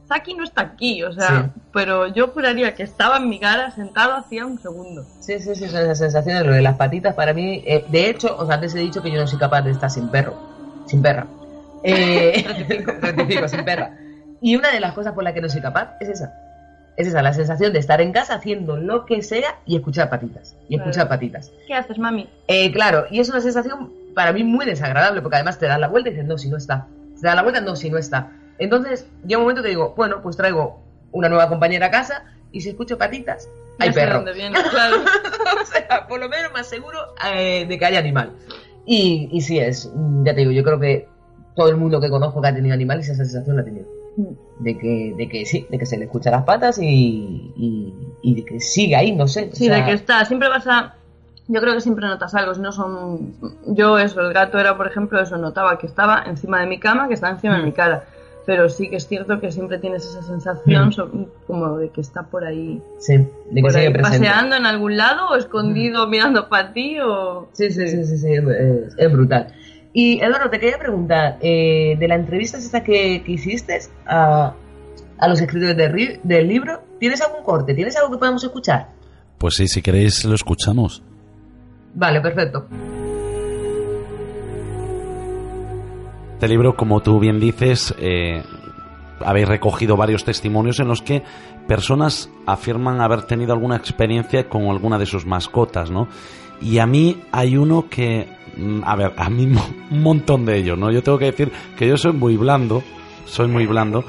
[0.07, 1.61] Saki no está aquí, o sea, Sí.
[1.73, 5.05] pero yo juraría que estaba en mi cara sentado hacía un segundo.
[5.19, 6.45] Sí, sí, sí, son esas sensaciones.
[6.45, 7.61] Lo de las patitas para mí.
[7.65, 9.89] eh, de hecho, o sea, antes he dicho que yo no soy capaz de estar
[9.91, 10.35] sin perro.
[10.85, 11.27] Sin perra.
[11.83, 12.45] Eh,
[13.01, 13.97] rectifico, sin perra.
[14.41, 16.33] Y una de las cosas por las que no soy capaz es esa.
[16.95, 20.55] Es esa, la sensación de estar en casa haciendo lo que sea y escuchar patitas.
[20.69, 21.09] Y escuchar Claro.
[21.09, 21.51] patitas.
[21.67, 22.27] ¿Qué haces, mami?
[22.47, 25.88] Eh, claro, y es una sensación para mí muy desagradable, porque además te das la
[25.88, 26.88] vuelta y dices, no, si no está.
[27.21, 28.32] Te das la vuelta, no, si no está.
[28.60, 32.62] Entonces, llega un momento que digo, bueno, pues traigo una nueva compañera a casa y
[32.62, 33.47] si escucho patitas,
[33.80, 34.15] hay Ya sé perro.
[34.15, 34.97] dónde viene, claro.
[35.62, 36.97] o sea, por lo menos más seguro
[37.32, 38.32] eh, de que haya animal.
[38.86, 41.08] Y, y sí es, mm, ya te digo, yo creo que
[41.56, 43.86] todo el mundo que conozco que ha tenido animales esa sensación la ha tenido.
[44.60, 48.34] De que, de que sí, de que se le escucha las patas y, y, y
[48.36, 49.49] de que sigue ahí, no sé.
[49.51, 50.95] o Sí, sea, de que está, siempre vas a...
[51.49, 53.33] Yo creo que siempre notas algo, si no son...
[53.67, 57.07] Yo eso, el gato era, por ejemplo, eso, notaba que estaba encima de mi cama,
[57.07, 57.65] que estaba encima de Mm.
[57.65, 58.03] mi cara.
[58.45, 60.91] Pero sí que es cierto que siempre tienes esa sensación Mm.
[60.91, 61.10] so-
[61.47, 63.17] como de que está por ahí, Sí,
[63.51, 67.47] de que sigue paseando en algún lado o escondido mirando para ti o...
[67.53, 68.43] Sí, sí, sí, sí, sí, es,
[68.97, 69.47] es brutal.
[69.93, 74.53] Y Eduardo, te quería preguntar, eh, de la entrevista esta que, que hiciste a,
[75.17, 77.73] a los escritores de ri- del libro, ¿tienes algún corte?
[77.73, 78.89] ¿Tienes algo que podamos escuchar?
[79.38, 81.03] Pues sí, si queréis lo escuchamos.
[81.97, 82.67] Vale, perfecto.
[86.33, 88.43] Este libro, como tú bien dices, eh,
[89.19, 91.23] habéis recogido varios testimonios en los que
[91.67, 96.07] personas afirman haber tenido alguna experiencia con alguna de sus mascotas, ¿no?
[96.62, 99.45] Y a mí hay uno que, mm, a ver, a mí
[99.91, 100.91] un montón de ellos, ¿no?
[100.91, 102.83] Yo tengo que decir que yo soy muy blando,
[103.25, 104.03] soy muy blando,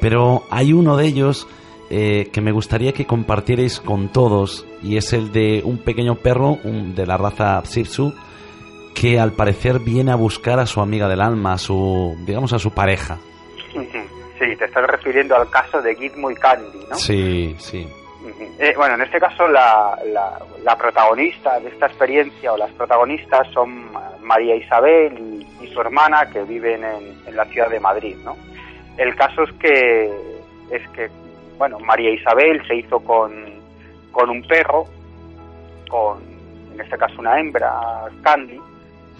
[0.00, 1.48] pero hay uno de ellos
[1.92, 6.58] eh, que me gustaría que compartierais con todos y es el de un pequeño perro
[6.64, 8.12] un- de la raza Shih Tzu
[8.94, 12.58] que al parecer viene a buscar a su amiga del alma, a su, digamos, a
[12.58, 13.18] su pareja.
[13.72, 16.96] Sí, te estás refiriendo al caso de Gizmo y Candy, ¿no?
[16.96, 17.86] Sí, sí.
[18.58, 23.46] Eh, bueno, en este caso la, la, la protagonista de esta experiencia o las protagonistas
[23.52, 23.90] son
[24.22, 25.18] María Isabel
[25.60, 28.36] y, y su hermana que viven en, en la ciudad de Madrid, ¿no?
[28.98, 30.04] El caso es que
[30.70, 31.08] es que
[31.62, 33.32] bueno María Isabel se hizo con,
[34.10, 34.84] con un perro,
[35.88, 36.20] con
[36.74, 38.60] en este caso una hembra Candy,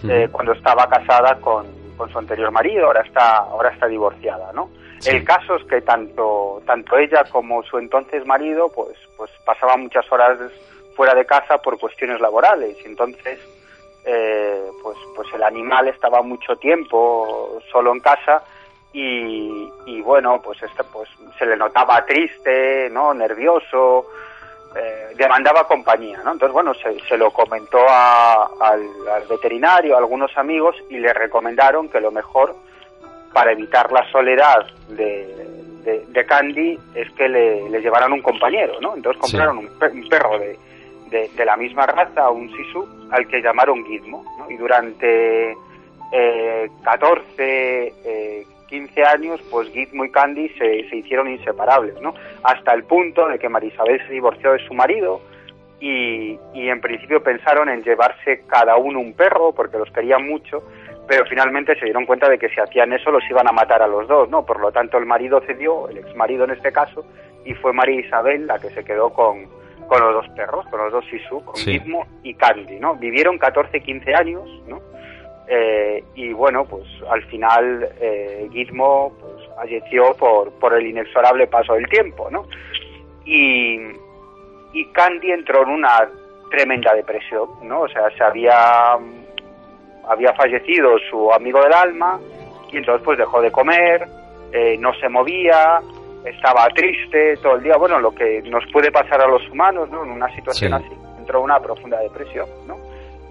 [0.08, 4.70] eh, cuando estaba casada con, con su anterior marido, ahora está ahora está divorciada, ¿no?
[4.98, 5.10] Sí.
[5.10, 10.10] El caso es que tanto tanto ella como su entonces marido pues pues pasaban muchas
[10.10, 10.36] horas
[10.96, 13.38] fuera de casa por cuestiones laborales y entonces
[14.04, 18.42] eh, pues pues el animal estaba mucho tiempo solo en casa
[18.92, 24.06] y, y bueno pues este pues se le notaba triste no nervioso
[24.74, 26.32] eh, demandaba compañía, ¿no?
[26.32, 28.80] Entonces, bueno, se, se lo comentó a- al,
[29.14, 32.56] al veterinario, a algunos amigos, y le recomendaron que lo mejor
[33.34, 35.26] para evitar la soledad de,
[35.84, 38.96] de- de Candy es que le, le llevaran un compañero, ¿no?
[38.96, 39.32] Entonces Sí.
[39.32, 40.58] compraron un, pe- un perro de,
[41.10, 44.50] de, de la misma raza, un Sisu, al que llamaron Gizmo, ¿no?
[44.50, 45.54] Y durante
[46.12, 52.14] eh, 14, eh, 15 años, pues Gizmo y Candy se, se hicieron inseparables, ¿no?
[52.42, 55.20] Hasta el punto de que Marisabel se divorció de su marido
[55.78, 60.62] y, y en principio pensaron en llevarse cada uno un perro porque los querían mucho,
[61.06, 63.86] pero finalmente se dieron cuenta de que si hacían eso los iban a matar a
[63.86, 64.46] los dos, ¿no?
[64.46, 67.04] Por lo tanto el marido cedió, el ex marido en este caso,
[67.44, 69.48] y fue María Isabel la que se quedó con,
[69.86, 71.72] con los dos perros, con los dos Sisu, con Sí.
[71.78, 72.94] Gizmo y Candy, ¿no?
[72.94, 74.80] Vivieron 14, 15 años, ¿no?
[75.48, 81.74] Eh, y bueno, pues al final eh, Gizmo pues, falleció por, por el inexorable paso
[81.74, 82.46] del tiempo, ¿no?
[83.24, 83.78] Y,
[84.72, 86.08] y Candy entró en una
[86.50, 87.82] tremenda depresión, ¿no?
[87.82, 88.94] O sea, se había,
[90.08, 92.20] había fallecido su amigo del alma
[92.70, 94.06] y entonces pues dejó de comer,
[94.52, 95.80] eh, no se movía,
[96.24, 100.04] estaba triste todo el día, bueno, lo que nos puede pasar a los humanos, ¿no?
[100.04, 100.84] En una situación Sí.
[100.86, 102.76] así, entró en una profunda depresión, ¿no?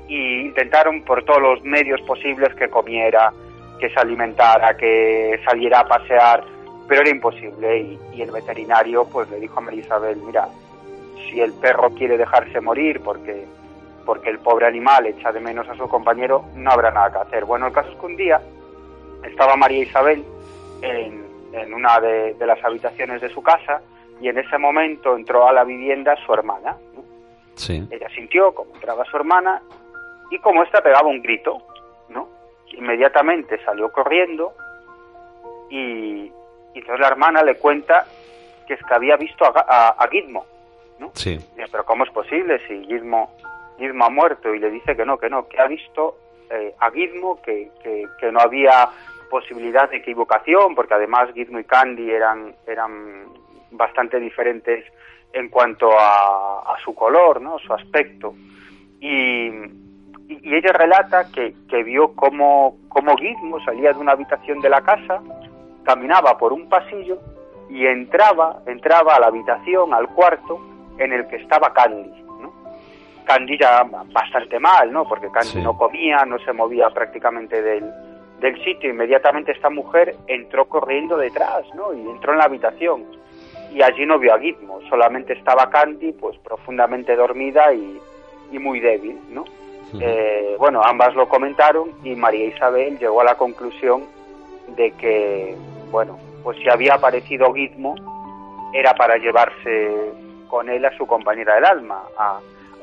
[0.08, 3.32] Y intentaron por todos los medios posibles que comiera,
[3.80, 6.44] que se alimentara, que saliera a pasear,
[6.88, 10.50] pero era imposible y, y el veterinario pues le dijo a María Isabel, mira,
[11.30, 13.46] si el perro quiere dejarse morir porque
[14.06, 17.46] porque el pobre animal echa de menos a su compañero, no habrá nada que hacer.
[17.46, 18.42] Bueno, el caso es que un día
[19.24, 20.26] estaba María Isabel
[20.82, 21.24] en,
[21.54, 23.82] en una de, de las habitaciones de su casa
[24.20, 26.76] y en ese momento entró a la vivienda su hermana.
[27.56, 27.88] Sí.
[27.92, 29.62] Ella sintió como entraba su hermana
[30.32, 31.62] y como ésta pegaba un grito,
[32.10, 32.28] ¿no?
[32.74, 34.54] Inmediatamente salió corriendo
[35.70, 36.32] y,
[36.74, 38.06] y entonces la hermana le cuenta
[38.68, 40.46] que es que había visto a, a, a Gizmo,
[41.00, 41.12] ¿no?
[41.14, 41.36] Sí.
[41.36, 43.32] Dice, pero ¿cómo es posible si Gizmo,
[43.78, 44.54] Gizmo ha muerto?
[44.56, 46.18] Y le dice que no, que no, que ha visto
[46.50, 48.90] eh, a Gizmo, que, que, que no había
[49.30, 53.26] posibilidad de equivocación, porque además Gizmo y Candy eran, eran
[53.72, 54.86] bastante diferentes
[55.34, 57.58] en cuanto a, su color, ¿no?
[57.60, 58.36] su aspecto.
[59.00, 59.50] Y,
[60.32, 64.82] y, ella relata que, que vio cómo, cómo Gizmo salía de una habitación de la
[64.82, 65.22] casa,
[65.84, 67.18] caminaba por un pasillo
[67.70, 70.60] y entraba, entraba a la habitación, al cuarto,
[70.98, 72.24] en el que estaba Candy.
[72.42, 72.54] ¿no?
[73.26, 75.06] Candy ya bastante mal, ¿no?
[75.08, 77.92] Porque Candy no comía, no se movía prácticamente del,
[78.40, 78.90] del sitio.
[78.90, 81.94] Inmediatamente esta mujer entró corriendo detrás, ¿no?
[81.94, 83.06] Y entró en la habitación.
[83.74, 88.02] Y allí no vio a Gizmo, solamente estaba Candy, pues profundamente dormida y,
[88.52, 89.46] y muy débil, ¿no?
[90.00, 94.06] Eh, bueno, ambas lo comentaron y María Isabel llegó a la conclusión
[94.76, 95.56] de que,
[95.92, 97.96] bueno, pues si había aparecido Gizmo
[98.74, 100.14] era para llevarse
[100.48, 102.40] con él a su compañera del alma, a,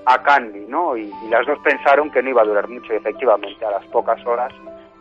[0.07, 0.97] a Candy, ¿no?
[0.97, 4.25] Y, las dos pensaron que no iba a durar mucho y efectivamente a las pocas
[4.27, 4.53] horas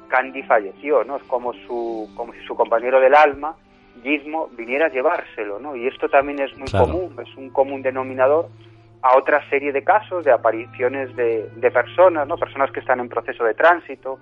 [0.07, 1.17] Candy falleció, ¿no?
[1.17, 3.55] Es como, su, como si su compañero del alma,
[4.03, 5.75] Gizmo, viniera a llevárselo, ¿no?
[5.75, 8.47] Y esto también es muy común, es un común denominador
[9.01, 12.37] a otra serie de casos de apariciones de, de personas, ¿no?
[12.37, 14.19] Personas que están en proceso de tránsito,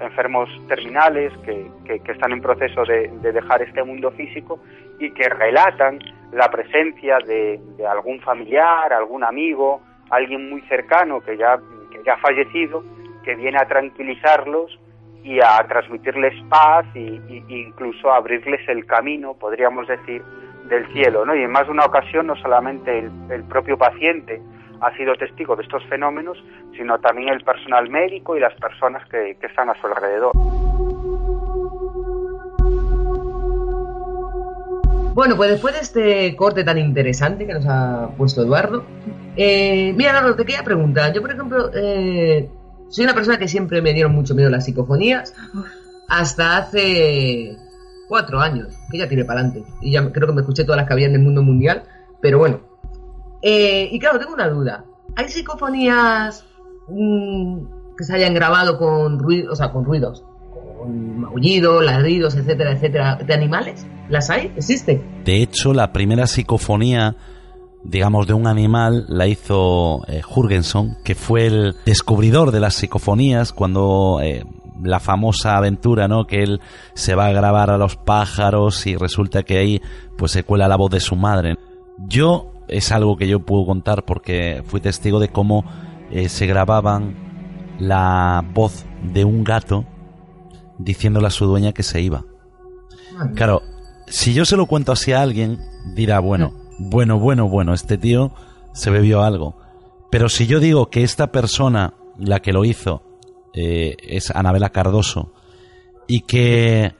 [0.00, 4.60] enfermos terminales que, que, están en proceso de, dejar este mundo físico
[4.98, 5.98] y que relatan
[6.32, 11.58] la presencia de, algún familiar, algún amigo, alguien muy cercano que ya,
[12.04, 12.82] que ha fallecido,
[13.24, 14.78] que viene a tranquilizarlos
[15.24, 20.22] y a transmitirles paz y, incluso a abrirles el camino, podríamos decir,
[20.68, 21.34] del cielo, ¿no?
[21.34, 24.40] Y en más de una ocasión no solamente el, el propio paciente
[24.80, 26.38] ha sido testigo de estos fenómenos,
[26.76, 30.32] sino también el personal médico y las personas que, están a su alrededor.
[35.14, 38.84] Bueno, pues después de este corte tan interesante que nos ha puesto Eduardo,
[39.36, 41.12] eh, mira, Eduardo, te quería preguntar.
[41.12, 42.48] Yo, por ejemplo, eh,
[42.88, 45.34] soy una persona que siempre me dieron mucho miedo las psicofonías,
[46.08, 47.56] hasta hace
[48.08, 49.70] cuatro años, que ya tiene para adelante.
[49.80, 51.84] Y ya creo que me escuché todas las que había en el mundo mundial,
[52.20, 52.60] pero bueno,
[53.42, 54.84] eh, y claro, tengo una duda.
[55.16, 56.44] ¿Hay psicofonías
[56.88, 60.24] mm, que se hayan grabado con ruidos, o sea, con ruidos,
[60.78, 63.86] con maullidos, ladridos, etcétera, etcétera, de animales?
[64.08, 64.52] ¿Las hay?
[64.56, 65.02] ¿Existe?
[65.24, 67.16] De hecho, la primera psicofonía
[67.84, 73.52] digamos, de un animal la hizo eh, Jurgenson, que fue el descubridor de las psicofonías
[73.52, 74.44] cuando eh,
[74.82, 76.26] la famosa aventura, ¿no?
[76.26, 76.60] Que él
[76.94, 79.80] se va a grabar a los pájaros y resulta que ahí
[80.16, 81.56] pues se cuela la voz de su madre.
[81.98, 85.64] Yo es algo que yo puedo contar porque fui testigo de cómo
[86.10, 87.16] eh, se grababan
[87.78, 89.84] la voz de un gato
[90.78, 92.24] diciéndole a su dueña que se iba.
[93.34, 93.62] Claro,
[94.06, 95.58] si yo se lo cuento así a alguien,
[95.94, 98.32] dirá, bueno, bueno, bueno, bueno, este tío
[98.72, 99.56] se bebió algo.
[100.10, 103.02] Pero si yo digo que esta persona, la que lo hizo,
[103.60, 105.32] eh, es Anabela Cardoso,
[106.06, 106.94] y que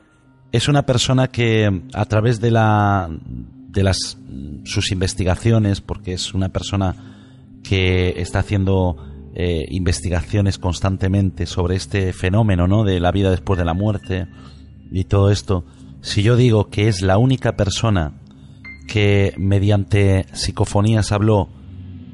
[0.50, 4.18] es una persona que a través de la de las
[4.64, 6.96] sus investigaciones, porque es una persona
[7.62, 8.96] que está haciendo
[9.36, 12.82] eh, investigaciones constantemente sobre este fenómeno, ¿no?
[12.82, 14.26] De la vida después de la muerte
[14.90, 15.64] y todo esto.
[16.00, 18.14] Si yo digo que es la única persona
[18.88, 21.50] que mediante psicofonías habló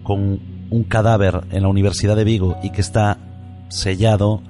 [0.03, 3.34] con un cadáver en la Universidad de Vigo y que está
[3.69, 4.43] sellado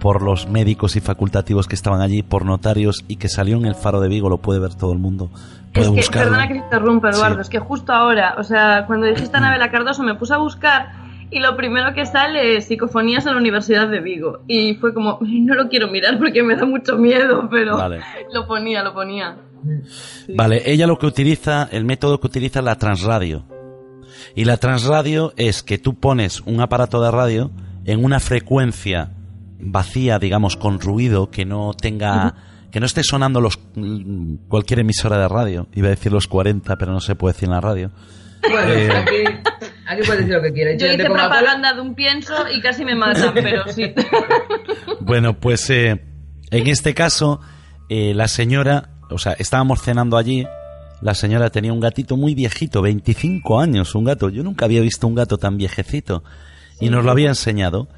[0.00, 3.74] por los médicos y facultativos que estaban allí, por notarios y que salió en el
[3.74, 5.30] faro de Vigo, lo puede ver todo el mundo.
[5.72, 9.36] es que, perdona que te interrumpa, Eduardo, es que justo ahora, o sea, cuando dijiste
[9.36, 13.38] Anabela Cardoso me puse a buscar y lo primero que sale es psicofonías en la
[13.38, 14.40] Universidad de Vigo.
[14.46, 17.76] Y fue como, no lo quiero mirar porque me da mucho miedo, pero
[18.32, 19.36] lo ponía, lo ponía.
[20.28, 23.46] Vale, ella lo que utiliza, el método que utiliza es la transradio.
[24.36, 27.50] Y la transradio es que tú pones un aparato de radio
[27.84, 29.10] en una frecuencia
[29.58, 32.34] vacía, digamos, con ruido, que no tenga,
[32.70, 33.58] que no esté sonando los
[34.48, 35.66] cualquier emisora de radio.
[35.74, 37.90] Iba a decir los 40, pero no se puede decir en la radio.
[38.50, 39.42] Bueno, eh,
[39.86, 40.76] aquí, puede decir lo que quiera.
[40.76, 43.94] Yo hice propaganda de un pienso y casi me matan, pero sí.
[45.00, 46.02] Bueno, pues eh,
[46.50, 47.40] en este caso,
[47.88, 50.46] eh, la señora, o sea, estábamos cenando allí.
[51.00, 54.30] La señora tenía un gatito muy viejito, 25 años, un gato.
[54.30, 56.22] Yo nunca había visto un gato tan viejecito.
[56.84, 57.88] Y nos lo había enseñado.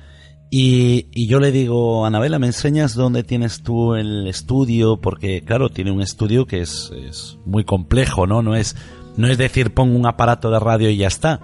[0.51, 5.01] Y, yo le digo, Anabela, ¿me enseñas dónde tienes tú el estudio?
[5.01, 8.43] Porque, claro, tiene un estudio que es, es, muy complejo, ¿no?
[8.43, 8.77] No es,
[9.17, 11.41] no es decir, pongo un aparato de radio y ya está.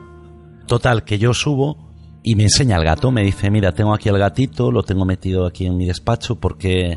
[0.66, 1.90] Total, que yo subo
[2.22, 3.10] y me enseña el gato.
[3.10, 6.96] Me dice, mira, tengo aquí el gatito, lo tengo metido aquí en mi despacho porque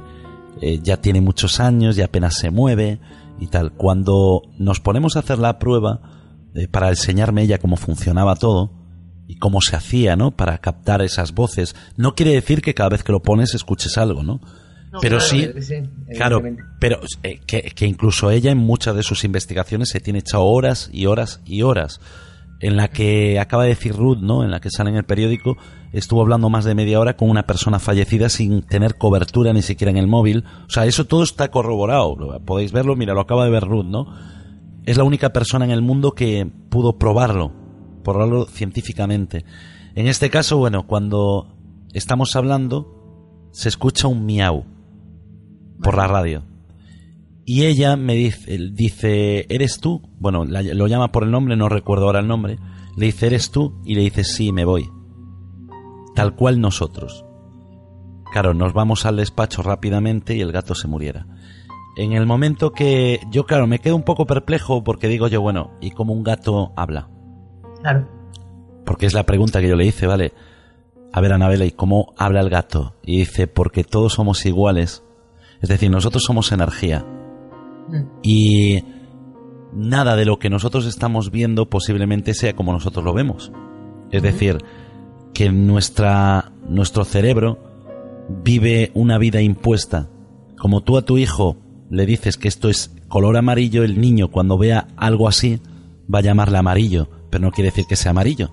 [0.62, 3.00] eh, ya tiene muchos años y apenas se mueve
[3.40, 3.74] y tal.
[3.74, 6.02] Cuando nos ponemos a hacer la prueba
[6.54, 8.85] eh, para enseñarme ella cómo funcionaba todo,
[9.28, 10.32] y cómo se hacía, ¿no?
[10.32, 11.76] Para captar esas voces.
[11.98, 14.42] No quiere decir que cada vez que lo pones escuches algo, ¿no?
[15.02, 15.76] pero claro, sí, sí,
[16.16, 16.42] claro,
[16.80, 20.90] pero eh, que, que incluso ella en muchas de sus investigaciones se tiene echado horas
[20.92, 22.00] y horas y horas.
[22.62, 24.44] En la que acaba de decir Ruth, ¿no?
[24.44, 25.58] En la que sale en el periódico,
[25.92, 29.92] estuvo hablando más de media hora con una persona fallecida sin tener cobertura ni siquiera
[29.92, 30.46] en el móvil.
[30.66, 32.16] O sea, eso todo está corroborado.
[32.46, 34.08] Podéis verlo, mira, lo acaba de ver Ruth, ¿no?
[34.86, 37.52] Es la única persona en el mundo que pudo probarlo,
[38.14, 39.44] probarlo científicamente.
[39.96, 41.48] En este caso, bueno, cuando
[41.94, 44.66] estamos hablando, se escucha un miau
[45.82, 46.44] por la radio.
[47.46, 50.02] Y ella me dice, dice, ¿eres tú?
[50.20, 52.58] Bueno, la- lo llama por el nombre, no recuerdo ahora el nombre.
[52.98, 53.80] Le dice, ¿eres tú?
[53.86, 54.90] Y le dice, sí, me voy.
[56.16, 57.26] Tal cual nosotros.
[58.32, 61.28] Claro, nos vamos al despacho rápidamente y el gato se muriera.
[61.98, 65.72] En el momento que yo, claro, me quedo un poco perplejo porque digo yo, bueno,
[65.82, 67.10] ¿y cómo un gato habla?
[67.86, 68.08] Claro.
[68.84, 70.34] Porque es la pregunta que yo le hice, ¿vale?
[71.14, 72.96] A ver, Anabela, ¿y cómo habla el gato?
[73.04, 75.04] Y dice, porque todos somos iguales.
[75.62, 77.06] Es decir, nosotros somos energía.
[77.88, 78.06] Mm.
[78.24, 78.84] Y
[79.72, 83.52] nada de lo que nosotros estamos viendo posiblemente sea como nosotros lo vemos.
[84.10, 84.58] Es decir,
[85.36, 87.60] que nuestra, nuestro cerebro
[88.44, 90.10] vive una vida impuesta.
[90.58, 91.58] Como tú a tu hijo
[91.92, 95.62] le dices que esto es color amarillo, el niño cuando vea algo así
[96.12, 98.52] va a llamarle amarillo, pero no quiere decir que sea amarillo.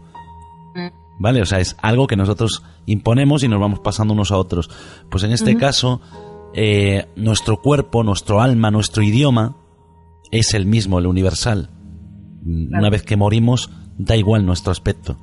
[1.18, 1.43] ¿Vale?
[1.43, 4.70] O sea, es algo que nosotros imponemos y nos vamos pasando unos a otros.
[5.11, 6.01] Pues en este caso,
[6.55, 9.55] eh, nuestro cuerpo, nuestro alma, nuestro idioma
[10.31, 11.70] es el mismo, el universal.
[12.45, 15.18] Una vez que morimos, da igual nuestro aspecto.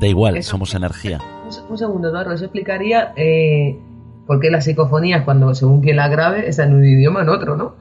[0.00, 1.20] Da igual, Eso- somos energía.
[1.44, 3.78] Un, se- un segundo, Eduardo, eso explicaría eh,
[4.26, 7.56] por qué las psicofonías, cuando según quien la grabe, está en un idioma en otro,
[7.56, 7.74] ¿no?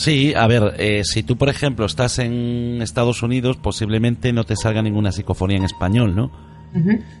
[0.00, 4.56] Sí, a ver, eh, si tú, por ejemplo, estás en Estados Unidos, posiblemente no te
[4.56, 6.30] salga ninguna psicofonía en español, ¿no?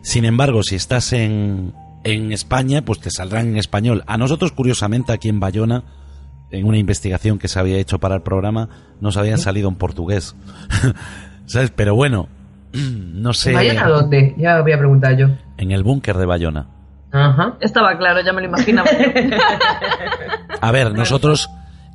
[0.00, 1.74] Sin embargo, si estás en,
[2.04, 4.02] en España, pues te saldrán en español.
[4.06, 5.84] A nosotros, curiosamente, aquí en Bayona,
[6.50, 10.34] en una investigación que se había hecho para el programa, nos habían salido en portugués.
[11.44, 11.70] ¿Sabes?
[11.76, 12.28] Pero bueno,
[12.72, 13.52] no sé.
[13.52, 14.34] ¿Vayan a dónde?
[14.38, 15.26] Ya voy a preguntar yo.
[15.58, 16.66] En el búnker de Bayona.
[17.12, 17.58] Ajá.
[17.60, 18.88] Estaba claro, ya me lo imaginaba.
[20.62, 21.50] A ver, nosotros,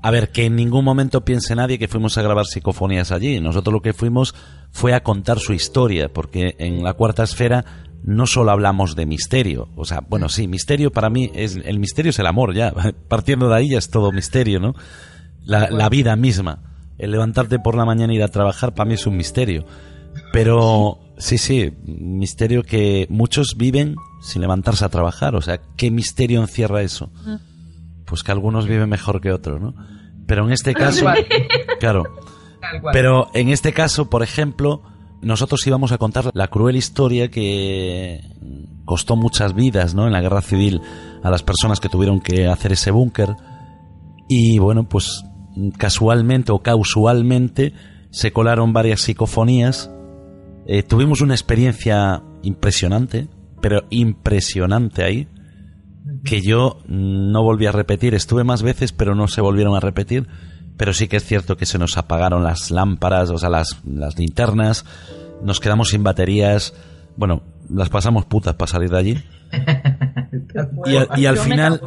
[0.06, 3.40] a ver, que en ningún momento piense nadie que fuimos a grabar psicofonías allí.
[3.40, 4.36] Nosotros lo que fuimos
[4.70, 7.66] fue a contar su historia, porque en la cuarta esfera
[8.04, 9.68] no solo hablamos de misterio.
[9.76, 12.72] O sea, bueno, sí, misterio para mí es, el misterio es el amor, ya.
[13.08, 14.76] Partiendo de ahí ya es todo misterio, ¿no?
[15.44, 16.60] La, la vida misma.
[17.00, 19.66] El levantarte por la mañana y ir a trabajar para mí es un misterio.
[20.32, 25.34] Pero, sí, sí, misterio que muchos viven sin levantarse a trabajar.
[25.34, 27.10] O sea, ¿qué misterio encierra eso?
[28.06, 29.74] Pues que algunos viven mejor que otros, ¿no?
[30.28, 31.06] Pero en este caso,
[31.80, 32.04] claro,
[32.92, 34.84] pero en este caso, por ejemplo,
[35.22, 38.22] nosotros íbamos a contar la cruel historia que
[38.86, 40.06] costó muchas vidas, ¿no?
[40.06, 40.82] En la guerra civil
[41.24, 43.36] a las personas que tuvieron que hacer ese búnker.
[44.28, 45.24] Y bueno, pues
[45.78, 47.74] casualmente o causualmente
[48.12, 49.92] se colaron varias psicofonías.
[50.68, 53.28] Eh, tuvimos una experiencia impresionante,
[53.62, 55.28] pero impresionante ahí,
[56.26, 58.14] que yo no volví a repetir.
[58.16, 60.28] Estuve más veces, pero no se volvieron a repetir.
[60.78, 64.18] Pero sí que es cierto que se nos apagaron las lámparas, o sea, las, las
[64.20, 64.84] linternas,
[65.42, 66.74] nos quedamos sin baterías.
[67.16, 69.24] Bueno, las pasamos putas para salir de allí.
[70.86, 71.82] Y, a- y al final,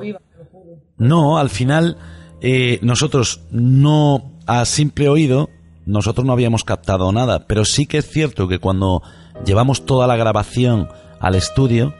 [0.96, 1.98] no, al final
[2.40, 5.50] eh, nosotros no a simple oído
[5.84, 9.02] nosotros no habíamos captado nada, pero sí que es cierto que cuando
[9.46, 11.94] llevamos toda la grabación al estudio,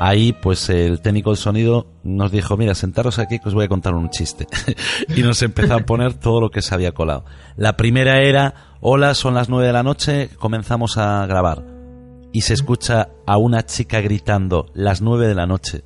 [0.00, 3.68] ahí pues el técnico de sonido nos dijo, mira, sentaros aquí que os voy a
[3.68, 4.46] contar un chiste.
[5.14, 7.26] y nos empezó a poner todo lo que se había colado.
[7.56, 11.66] La primera era, hola, son las nueve de la noche, comenzamos a grabar.
[12.32, 15.84] Y se escucha a una chica gritando, las nueve de la noche.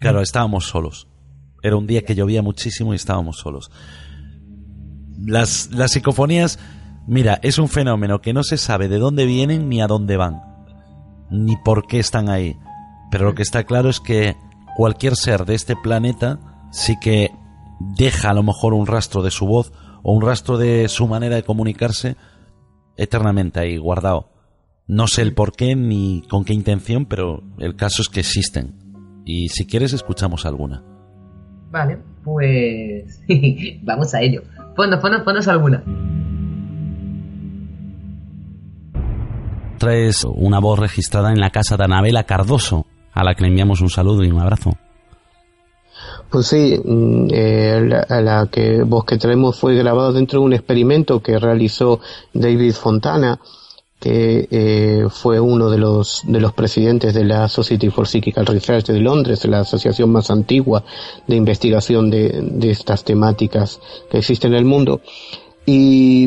[0.00, 1.06] Claro, estábamos solos.
[1.62, 3.70] Era un día que llovía muchísimo y estábamos solos.
[5.18, 6.58] Las, las psicofonías,
[7.06, 10.40] mira, es un fenómeno que no se sabe de dónde vienen ni a dónde van,
[11.30, 12.56] ni por qué están ahí.
[13.10, 14.36] Pero lo que está claro es que
[14.76, 16.38] cualquier ser de este planeta
[16.70, 17.30] sí que
[17.96, 21.36] deja a lo mejor un rastro de su voz o un rastro de su manera
[21.36, 22.16] de comunicarse
[22.96, 24.30] eternamente ahí guardado.
[24.86, 28.74] No sé el por qué ni con qué intención, pero el caso es que existen.
[29.24, 30.84] Y si quieres escuchamos alguna.
[31.70, 33.20] Vale, pues
[33.82, 34.42] vamos a ello.
[34.76, 35.82] Ponnos, ponnos, ponnos alguna.
[39.78, 42.86] Traes una voz registrada en la casa de Anabela Cardoso,
[43.16, 44.76] a la que le enviamos un saludo y un abrazo.
[46.30, 51.20] Pues sí, mm, eh, la, que voz que traemos fue grabado dentro de un experimento
[51.22, 52.00] que realizó
[52.34, 53.40] David Fontana
[53.98, 58.88] que eh, fue uno de los, de los presidentes de la Society for Psychical Research
[58.88, 60.84] de Londres, la asociación más antigua
[61.26, 65.00] de investigación de, de estas temáticas que existe en el mundo.
[65.64, 66.26] Y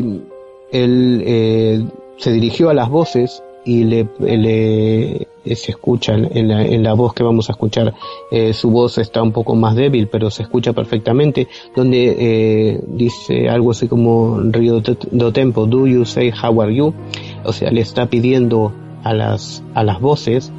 [0.72, 1.84] él eh,
[2.18, 7.14] se dirigió a las voces y le, le se escucha en la, en la, voz
[7.14, 7.94] que vamos a escuchar,
[8.30, 13.48] eh, su voz está un poco más débil, pero se escucha perfectamente, donde eh, dice
[13.48, 16.94] algo así como Rio do Tempo, do you say how are you?
[17.44, 20.52] O sea, le está pidiendo a las, a las voces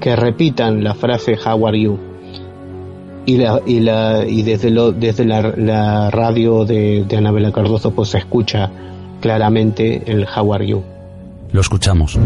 [0.00, 1.98] que repitan la frase how are you.
[3.26, 7.90] Y, la, y, la, y desde, lo, desde la, la radio de, de Anabela Cardoso
[7.90, 8.70] pues se escucha
[9.20, 10.82] claramente el how are you.
[11.52, 12.18] Lo escuchamos.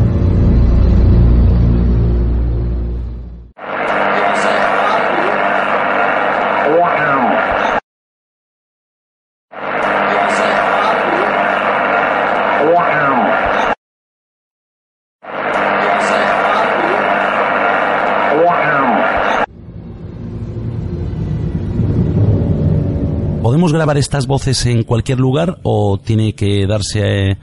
[23.82, 27.36] Grabar estas voces en cualquier lugar o tiene que darse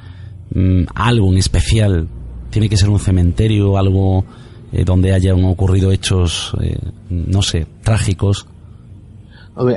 [0.55, 2.07] mm, algo en especial?
[2.49, 4.23] ¿Tiene que ser un cementerio, algo
[4.71, 6.77] eh, donde hayan ocurrido hechos, eh,
[7.09, 8.47] no sé, trágicos?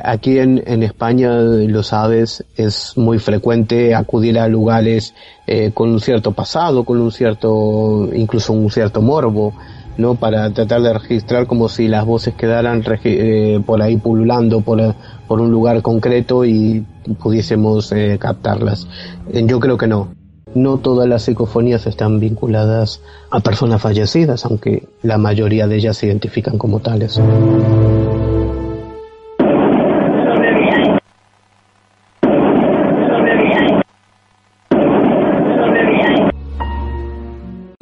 [0.04, 5.14] Aquí en, en, España, lo sabes, es muy frecuente acudir a lugares
[5.48, 9.52] eh, con un cierto pasado, con un cierto, incluso un cierto morbo,
[9.96, 10.14] ¿no?
[10.14, 14.94] Para tratar de registrar como si las voces quedaran eh, por ahí pululando por,
[15.26, 16.84] por, un lugar concreto y
[17.22, 18.86] pudiésemos eh, captarlas.
[19.32, 20.08] Eh, yo creo que no.
[20.54, 26.06] No todas las psicofonías están vinculadas a personas fallecidas, aunque la mayoría de ellas se
[26.06, 27.18] identifican como tales.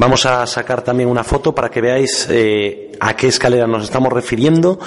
[0.01, 4.11] Vamos a sacar también una foto para que veáis eh, a qué escalera nos estamos
[4.11, 4.79] refiriendo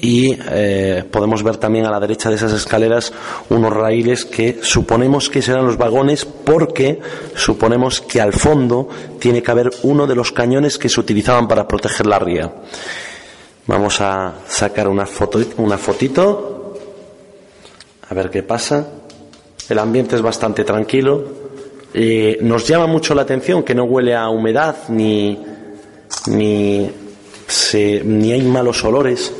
[0.00, 3.12] y eh, podemos ver también a la derecha de esas escaleras
[3.50, 6.98] unos raíles que suponemos que serán los vagones porque
[7.34, 8.88] suponemos que al fondo
[9.18, 12.50] tiene que haber uno de los cañones que se utilizaban para proteger la ría.
[13.66, 16.78] Vamos a sacar una foto, una fotito,
[18.08, 18.88] a ver qué pasa.
[19.68, 21.45] El ambiente es bastante tranquilo.
[21.98, 25.42] Eh, nos llama mucho la atención que no huele a humedad ni,
[26.26, 26.90] ni,
[28.04, 29.32] ni hay malos olores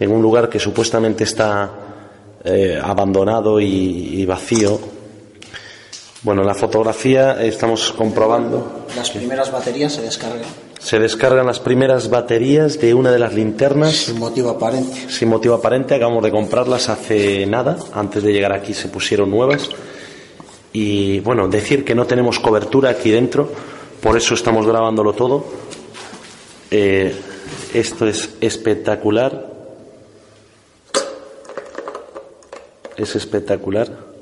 [0.00, 1.70] en un lugar que supuestamente está
[2.42, 4.80] eh, abandonado y, vacío.
[6.22, 8.86] Bueno, la fotografía estamos comprobando.
[8.96, 10.48] Las primeras baterías se descargan.
[10.80, 13.92] Se descargan las primeras baterías de una de las linternas.
[13.92, 15.08] Sin motivo aparente.
[15.08, 15.94] Sin motivo aparente.
[15.94, 17.76] Acabamos de comprarlas hace nada.
[17.94, 19.70] Antes de llegar aquí se pusieron nuevas
[20.72, 23.50] y bueno, decir que no tenemos cobertura aquí dentro,
[24.00, 25.44] por eso estamos grabándolo todo.
[26.70, 27.14] Eh,
[27.74, 29.52] esto es espectacular.
[32.96, 34.12] Es espectacular.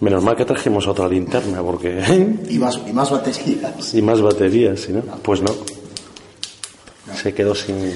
[0.00, 2.38] Menos mal que trajimos otra linterna, porque...
[2.48, 3.94] Y más, y más baterías.
[3.94, 5.02] Y más baterías, ¿sí, no?
[5.22, 5.50] Pues no.
[7.14, 7.92] Se quedó sin...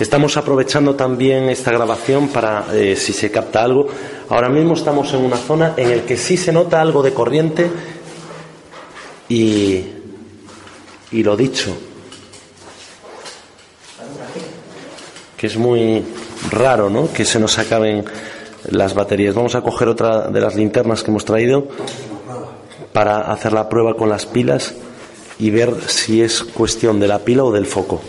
[0.00, 3.86] Estamos aprovechando también esta grabación para, eh, si se capta algo,
[4.30, 7.70] ahora mismo estamos en una zona en la que sí se nota algo de corriente
[9.28, 9.84] y,
[11.12, 11.76] y lo dicho,
[15.36, 16.02] que es muy
[16.50, 17.12] raro, ¿no?
[17.12, 18.02] Que se nos acaben
[18.70, 19.34] las baterías.
[19.34, 21.68] Vamos a coger otra de las linternas que hemos traído
[22.94, 24.74] para hacer la prueba con las pilas
[25.38, 28.00] y ver si es cuestión de la pila o del foco.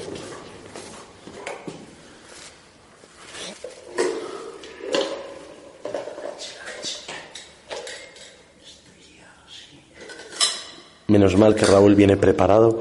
[11.12, 12.80] Menos mal que Raúl viene preparado.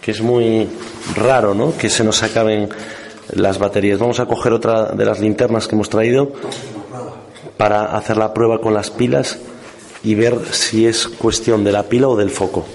[0.00, 0.68] Que es muy
[1.14, 1.76] raro, ¿no?
[1.76, 2.68] Que se nos acaben
[3.30, 4.00] las baterías.
[4.00, 6.32] Vamos a coger otra de las linternas que hemos traído
[7.56, 9.38] para hacer la prueba con las pilas
[10.02, 12.66] y ver si es cuestión de la pila o del foco.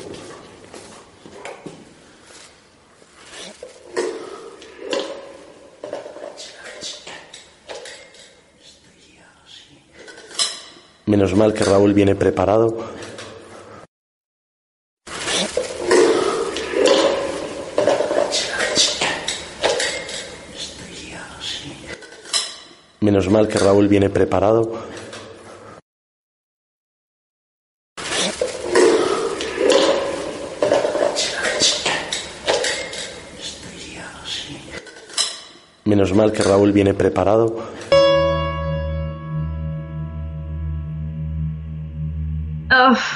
[11.44, 12.78] mal que Raúl viene preparado.
[23.02, 24.72] Menos mal que Raúl viene preparado.
[35.84, 37.83] Menos mal que Raúl viene preparado.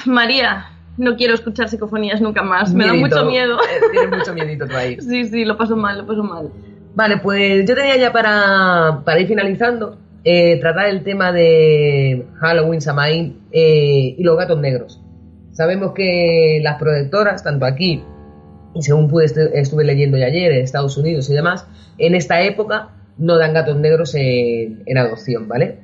[0.06, 0.66] María,
[0.98, 2.74] no quiero escuchar psicofonías nunca más.
[2.74, 3.58] Me da mucho miedo.
[3.62, 4.98] Eh, Tienes mucho miedito tú ahí.
[5.02, 6.50] Sí, sí, lo paso mal, lo paso mal.
[6.96, 12.82] Vale, pues yo tenía ya para, para ir finalizando eh, tratar el tema de Halloween,
[12.82, 15.00] Samaín eh, y los gatos negros.
[15.52, 18.04] Sabemos que las protectoras, tanto aquí
[18.76, 22.42] y según pude estu- estuve leyendo ya ayer en Estados Unidos y demás, en esta
[22.42, 25.80] época no dan gatos negros en, en adopción, ¿vale?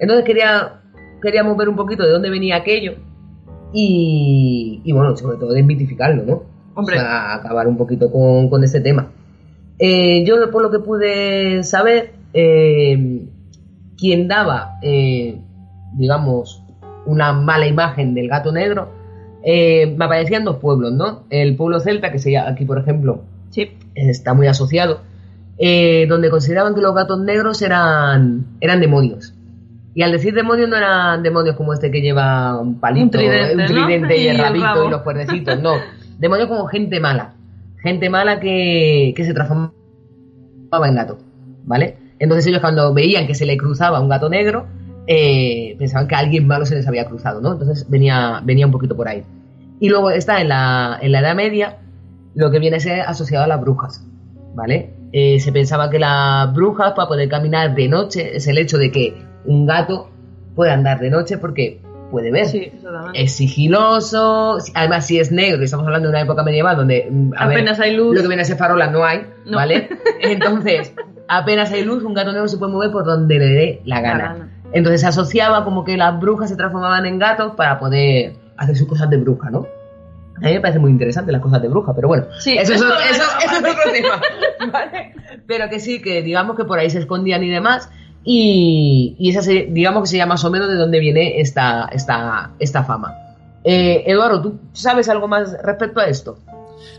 [0.00, 0.74] Entonces quería
[1.20, 2.94] queríamos ver un poquito de dónde venía aquello
[3.72, 6.42] y, y bueno, sobre todo desmitificarlo, ¿no?
[6.74, 6.96] Hombre.
[6.96, 9.08] O sea, acabar un poquito con, con este tema.
[9.78, 13.26] Eh, yo, por lo que pude saber, eh,
[13.96, 15.40] quien daba, eh,
[15.94, 16.62] digamos,
[17.06, 18.90] una mala imagen del gato negro,
[19.44, 21.24] me aparecían dos pueblos, ¿no?
[21.30, 23.70] El pueblo celta, que se llama aquí, por ejemplo, Sí.
[23.94, 25.00] está muy asociado,
[25.56, 29.34] donde consideraban que los gatos negros eran, eran demonios.
[29.98, 33.52] Y al decir demonios no eran demonios como este que lleva un palito, Un tridente,
[33.54, 33.66] un ¿no?
[33.66, 35.72] tridente y, Y el rabito y los cuerdecitos, no.
[36.20, 37.34] Demonios como gente mala.
[37.82, 39.72] Gente mala que, que se transformaba
[40.86, 41.18] en gato,
[41.64, 41.96] ¿vale?
[42.20, 44.68] Entonces ellos cuando veían que se le cruzaba un gato negro,
[45.08, 47.54] eh, pensaban que a alguien malo se les había cruzado, ¿no?
[47.54, 49.24] Entonces venía, venía un poquito por ahí.
[49.80, 51.78] Y luego está en la, en la Edad Media
[52.36, 54.06] lo que viene a ser asociado a las brujas,
[54.54, 54.94] ¿vale?
[55.10, 58.92] Eh, se pensaba que las brujas para poder caminar de noche es el hecho de
[58.92, 60.10] que un gato
[60.54, 61.80] puede andar de noche porque
[62.10, 62.46] puede ver.
[62.46, 62.72] Sí.
[63.14, 67.32] Es sigiloso, además si es negro, y estamos hablando de una época medieval donde mm,
[67.36, 68.14] a ver, Apenas hay luz.
[68.14, 69.56] lo que viene a ser farolas no hay, No.
[69.58, 69.88] ¿vale?
[70.20, 70.94] Entonces,
[71.28, 74.18] apenas hay luz, un gato negro se puede mover por donde le dé la gana.
[74.32, 74.48] gana.
[74.72, 78.86] Entonces se asociaba como que las brujas se transformaban en gatos para poder hacer sus
[78.88, 79.66] cosas de bruja, ¿no?
[80.36, 82.80] A mí me parece muy interesante las cosas de bruja, pero bueno, Sí, eso, es,
[82.80, 84.20] eso- otro- eso- eso es otro tema,
[84.72, 85.14] ¿vale?
[85.46, 87.90] Pero que sí, que digamos que por ahí se escondían y demás,
[88.30, 92.50] y, y esa se- digamos que sería más o menos de dónde viene esta, esta,
[92.58, 93.14] esta fama.
[93.64, 96.38] Eh, Eduardo, ¿tú sabes algo más respecto a esto?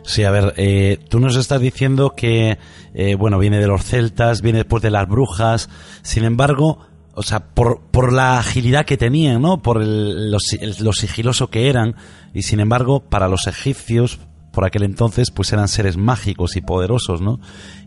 [0.01, 2.57] Sí, a ver, eh, tú nos estás diciendo que,
[2.95, 5.69] eh, bueno, viene de los celtas, viene después de las brujas,
[6.01, 6.80] sin embargo,
[7.13, 9.61] o sea, por, por la agilidad que tenían, ¿no?
[9.61, 11.95] Por el, lo, si- el- lo sigiloso que eran,
[12.34, 14.19] y sin embargo, para los egipcios,
[14.60, 17.39] por aquel entonces, pues eran seres mágicos y poderosos, ¿no?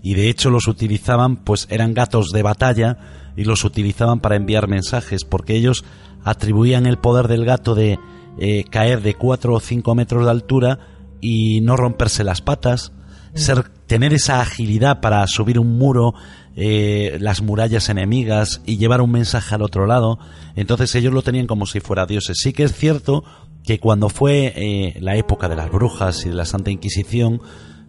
[0.03, 2.97] Y de hecho los utilizaban, pues eran gatos de batalla
[3.37, 5.85] y los utilizaban para enviar mensajes, porque ellos
[6.25, 7.99] atribuían el poder del gato de
[8.39, 10.79] eh, caer de 4 o 5 metros de altura
[11.21, 12.95] y no romperse las patas,
[13.35, 16.15] ser, tener esa agilidad para subir un muro,
[16.57, 20.19] eh, las murallas enemigas y llevar un mensaje al otro lado.
[20.57, 22.39] Entonces ellos lo tenían como si fuera dioses.
[22.41, 23.25] Sí que es cierto
[23.65, 27.41] que cuando fue eh, la época de las brujas y de la Santa Inquisición,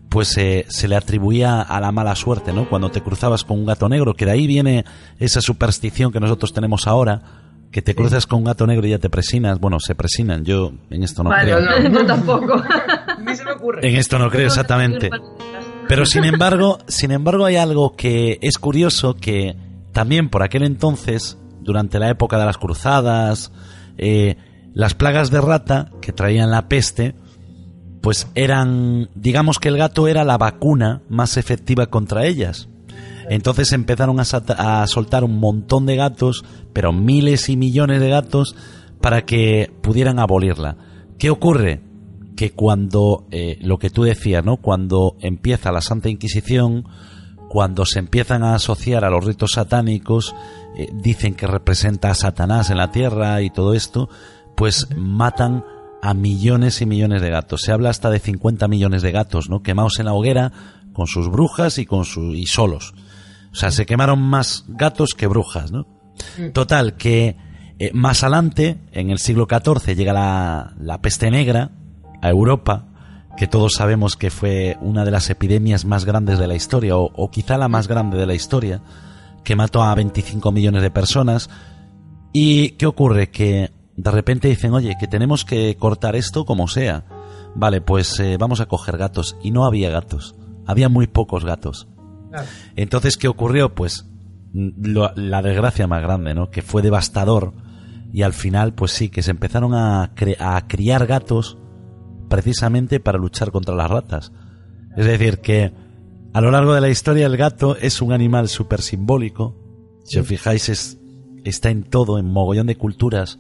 [0.10, 2.70] pues eh, se le atribuía a la mala suerte, ¿no?
[2.70, 4.86] Cuando te cruzabas con un gato negro, que de ahí viene
[5.18, 7.22] esa superstición que nosotros tenemos ahora,
[7.72, 9.60] que te cruzas con un gato negro y ya te presinas.
[9.60, 11.90] Bueno, se presinan, yo en esto no vale, creo.
[11.90, 12.62] no, tampoco.
[13.26, 13.90] Ni se me ocurre.
[13.90, 15.10] En esto no creo exactamente.
[15.88, 19.56] Pero sin embargo, sin embargo hay algo que es curioso que
[19.92, 23.52] también por aquel entonces, durante la época de las cruzadas,
[23.98, 24.38] eh,
[24.74, 27.16] las plagas de rata que traían la peste,
[28.02, 32.68] pues eran, digamos que el gato era la vacuna más efectiva contra ellas.
[33.30, 36.44] Entonces empezaron a, a soltar un montón de gatos,
[36.74, 38.56] pero miles y millones de gatos,
[39.00, 40.78] para que pudieran abolirla.
[41.18, 41.82] ¿Qué ocurre?
[42.36, 44.58] Que cuando, eh, lo que tú decías, ¿no?
[44.58, 46.86] Cuando empieza la Santa Inquisición,
[47.50, 50.34] cuando se empiezan a asociar a los ritos satánicos,
[50.76, 54.10] eh, dicen que representa a Satanás en la tierra y todo esto,
[54.64, 55.66] pues matan
[56.02, 57.64] a millones y millones de gatos.
[57.64, 59.62] Se habla hasta de 50 millones de gatos, ¿no?
[59.62, 60.54] Quemados en la hoguera
[60.94, 62.94] con sus brujas y con su y solos.
[63.52, 65.86] O sea, se quemaron más gatos que brujas, ¿no?
[66.54, 67.36] Total, que
[67.78, 71.72] eh, más adelante, en el siglo XIV, llega la, la peste negra
[72.22, 72.88] a Europa,
[73.36, 77.12] que todos sabemos que fue una de las epidemias más grandes de la historia, o,
[77.14, 78.82] o quizá la más grande de la historia,
[79.44, 81.50] que mató a 25 millones de personas.
[82.32, 83.30] ¿Y qué ocurre?
[83.30, 87.06] Que de repente dicen, oye, que tenemos que cortar esto como sea.
[87.56, 89.38] Vale, pues eh, vamos a coger gatos.
[89.44, 90.36] Y no había gatos.
[90.66, 91.88] Había muy pocos gatos.
[92.76, 93.76] Entonces, ¿qué ocurrió?
[93.76, 94.10] Pues
[94.54, 96.50] mm, lo- la desgracia más grande, ¿no?
[96.50, 97.54] Que fue devastador.
[98.12, 101.58] Y al final, pues sí, que se empezaron a, cre- a criar gatos
[102.30, 104.32] precisamente para luchar contra las ratas.
[104.98, 105.74] Es decir, que
[106.34, 109.56] a lo largo de la historia el gato es un animal súper simbólico.
[110.06, 111.00] Si os fijáis, es,
[111.44, 113.40] está en todo, en mogollón de culturas,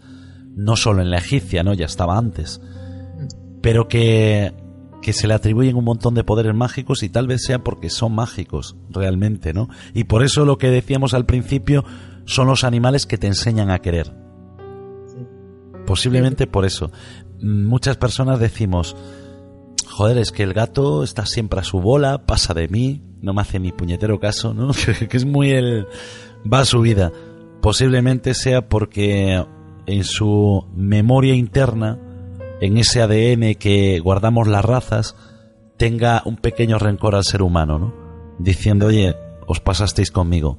[0.55, 1.73] no solo en la egipcia, ¿no?
[1.73, 2.61] Ya estaba antes.
[3.61, 4.53] Pero que
[5.03, 8.15] que se le atribuyen un montón de poderes mágicos y tal vez sea porque son
[8.15, 9.69] mágicos realmente, ¿no?
[9.93, 11.85] Y por eso lo que decíamos al principio
[12.25, 14.11] son los animales que te enseñan a querer.
[15.85, 16.91] Posiblemente por eso.
[17.41, 18.95] Muchas personas decimos,
[19.87, 23.41] joder, es que el gato está siempre a su bola, pasa de mí, no me
[23.41, 24.71] hace ni puñetero caso, ¿no?
[25.09, 25.85] que es muy el...
[26.51, 27.11] va a su vida.
[27.61, 29.45] Posiblemente sea porque
[29.85, 31.97] en su memoria interna,
[32.61, 35.15] en ese ADN que guardamos las razas,
[35.77, 37.93] tenga un pequeño rencor al ser humano, ¿no?
[38.39, 39.15] Diciendo, oye,
[39.47, 40.57] os pasasteis conmigo.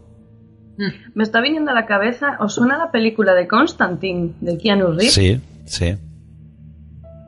[1.15, 5.15] Me está viniendo a la cabeza, ¿os suena la película de Constantine, de Keanu Reeves?
[5.15, 5.97] Sí, sí.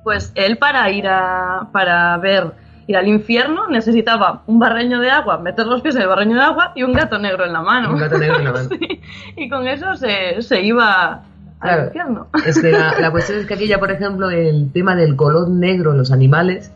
[0.02, 2.52] Pues él para ir a para ver
[2.86, 6.42] ir al infierno necesitaba un barreño de agua, meter los pies en el barreño de
[6.42, 7.90] agua y un gato negro en la mano.
[7.90, 8.68] Un gato negro en la mano.
[8.78, 9.00] Sí,
[9.36, 11.24] Y con eso se, se iba
[11.68, 11.86] al Claro.
[11.86, 12.26] infierno.
[12.46, 15.48] Es que la, la cuestión es que aquí ya, por ejemplo, el tema del color
[15.50, 16.72] negro en los animales,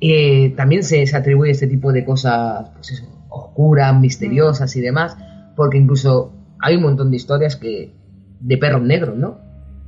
[0.00, 5.16] eh, también se, se atribuye este tipo de cosas pues eso, oscuras, misteriosas y demás,
[5.56, 7.92] porque incluso hay un montón de historias que
[8.40, 9.38] de perros negros, ¿no?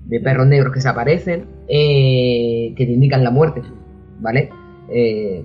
[0.06, 3.62] De perros negros que se aparecen, eh, que te indican la muerte,
[4.20, 4.50] ¿vale?
[4.88, 5.44] Eh,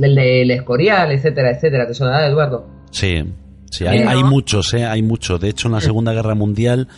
[0.00, 1.86] el del escorial, etcétera, etcétera.
[1.86, 2.66] ¿Te sonará, Eduardo?
[2.90, 3.24] Sí,
[3.70, 4.84] sí, hay, hay muchos, ¿eh?
[4.84, 5.40] Hay muchos.
[5.40, 6.88] De hecho, en la Segunda Guerra Mundial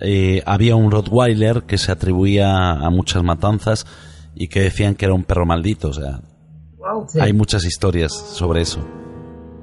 [0.00, 3.86] eh, había un Rottweiler que se atribuía a muchas matanzas
[4.34, 5.88] y que decían que era un perro maldito.
[5.88, 6.20] O sea,
[6.78, 7.06] Wow.
[7.08, 7.20] Sí.
[7.20, 8.80] hay muchas historias sobre eso.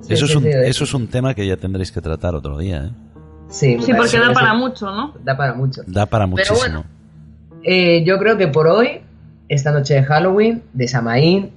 [0.01, 2.57] Sí, eso, sí, es un, eso es un tema que ya tendréis que tratar otro
[2.59, 2.91] día, ¿eh?
[3.49, 5.13] Sí, Sí, porque da para mucho, ¿no?
[5.23, 5.81] Da para mucho.
[5.87, 6.59] Da para Pero muchísimo.
[6.59, 6.83] bueno.
[7.63, 9.01] Eh, yo creo que por hoy,
[9.49, 11.51] esta noche de Halloween, de Samaín,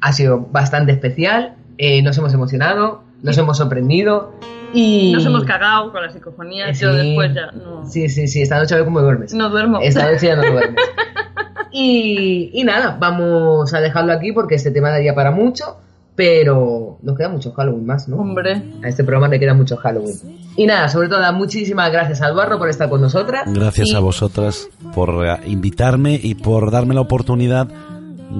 [0.00, 1.54] ha sido bastante especial.
[1.78, 4.34] Eh, nos hemos emocionado, nos hemos sorprendido
[4.72, 5.12] y...
[5.12, 6.96] Nos hemos cagado con las psicofonías, yo Sí.
[7.06, 9.34] después ya no, Sí, sí, sí, esta noche a ver cómo duermes.
[9.34, 9.78] no duermo.
[9.80, 10.76] Esta noche ya no duermes.
[11.70, 15.76] y, y nada, vamos a dejarlo aquí porque este tema daría para mucho,
[16.14, 18.16] pero nos queda mucho Halloween más, ¿no?
[18.16, 20.14] Hombre, A este programa le queda mucho Halloween.
[20.56, 23.44] Y nada, sobre todo, muchísimas gracias al Barro por estar con nosotras.
[23.46, 27.66] Gracias Y- a vosotras por eh, invitarme y por darme la oportunidad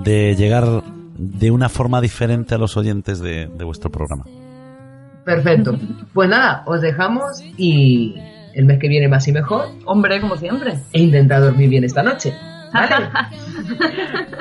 [0.04, 0.82] de llegar
[1.16, 4.24] de una forma diferente a los oyentes de, de vuestro programa.
[5.24, 5.78] Perfecto.
[6.12, 8.16] Pues nada, os dejamos y
[8.54, 9.68] el mes que viene más y mejor.
[9.86, 10.78] hombre, como siempre.
[10.92, 12.34] He intentado dormir bien esta noche.
[12.72, 13.08] ¿Vale?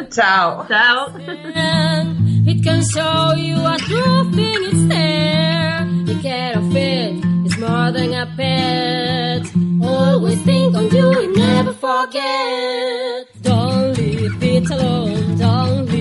[0.10, 0.66] Chao.
[0.68, 1.14] Chao.
[1.54, 5.86] And it can show you a true thing it's there.
[6.08, 7.14] You care of it,
[7.46, 9.44] it's more than a pet.
[9.84, 13.28] Always think on you and never forget.
[13.42, 16.01] Don't leave it alone, don't leave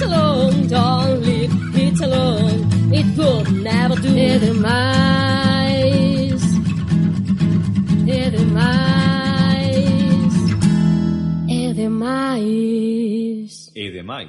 [0.00, 2.68] it alone, don't leave it alone.
[2.92, 4.08] It would never do.
[4.16, 4.64] Edelweiss,
[8.06, 8.38] Edelweiss,
[11.48, 13.70] Edelweiss.
[13.74, 14.26] e demais.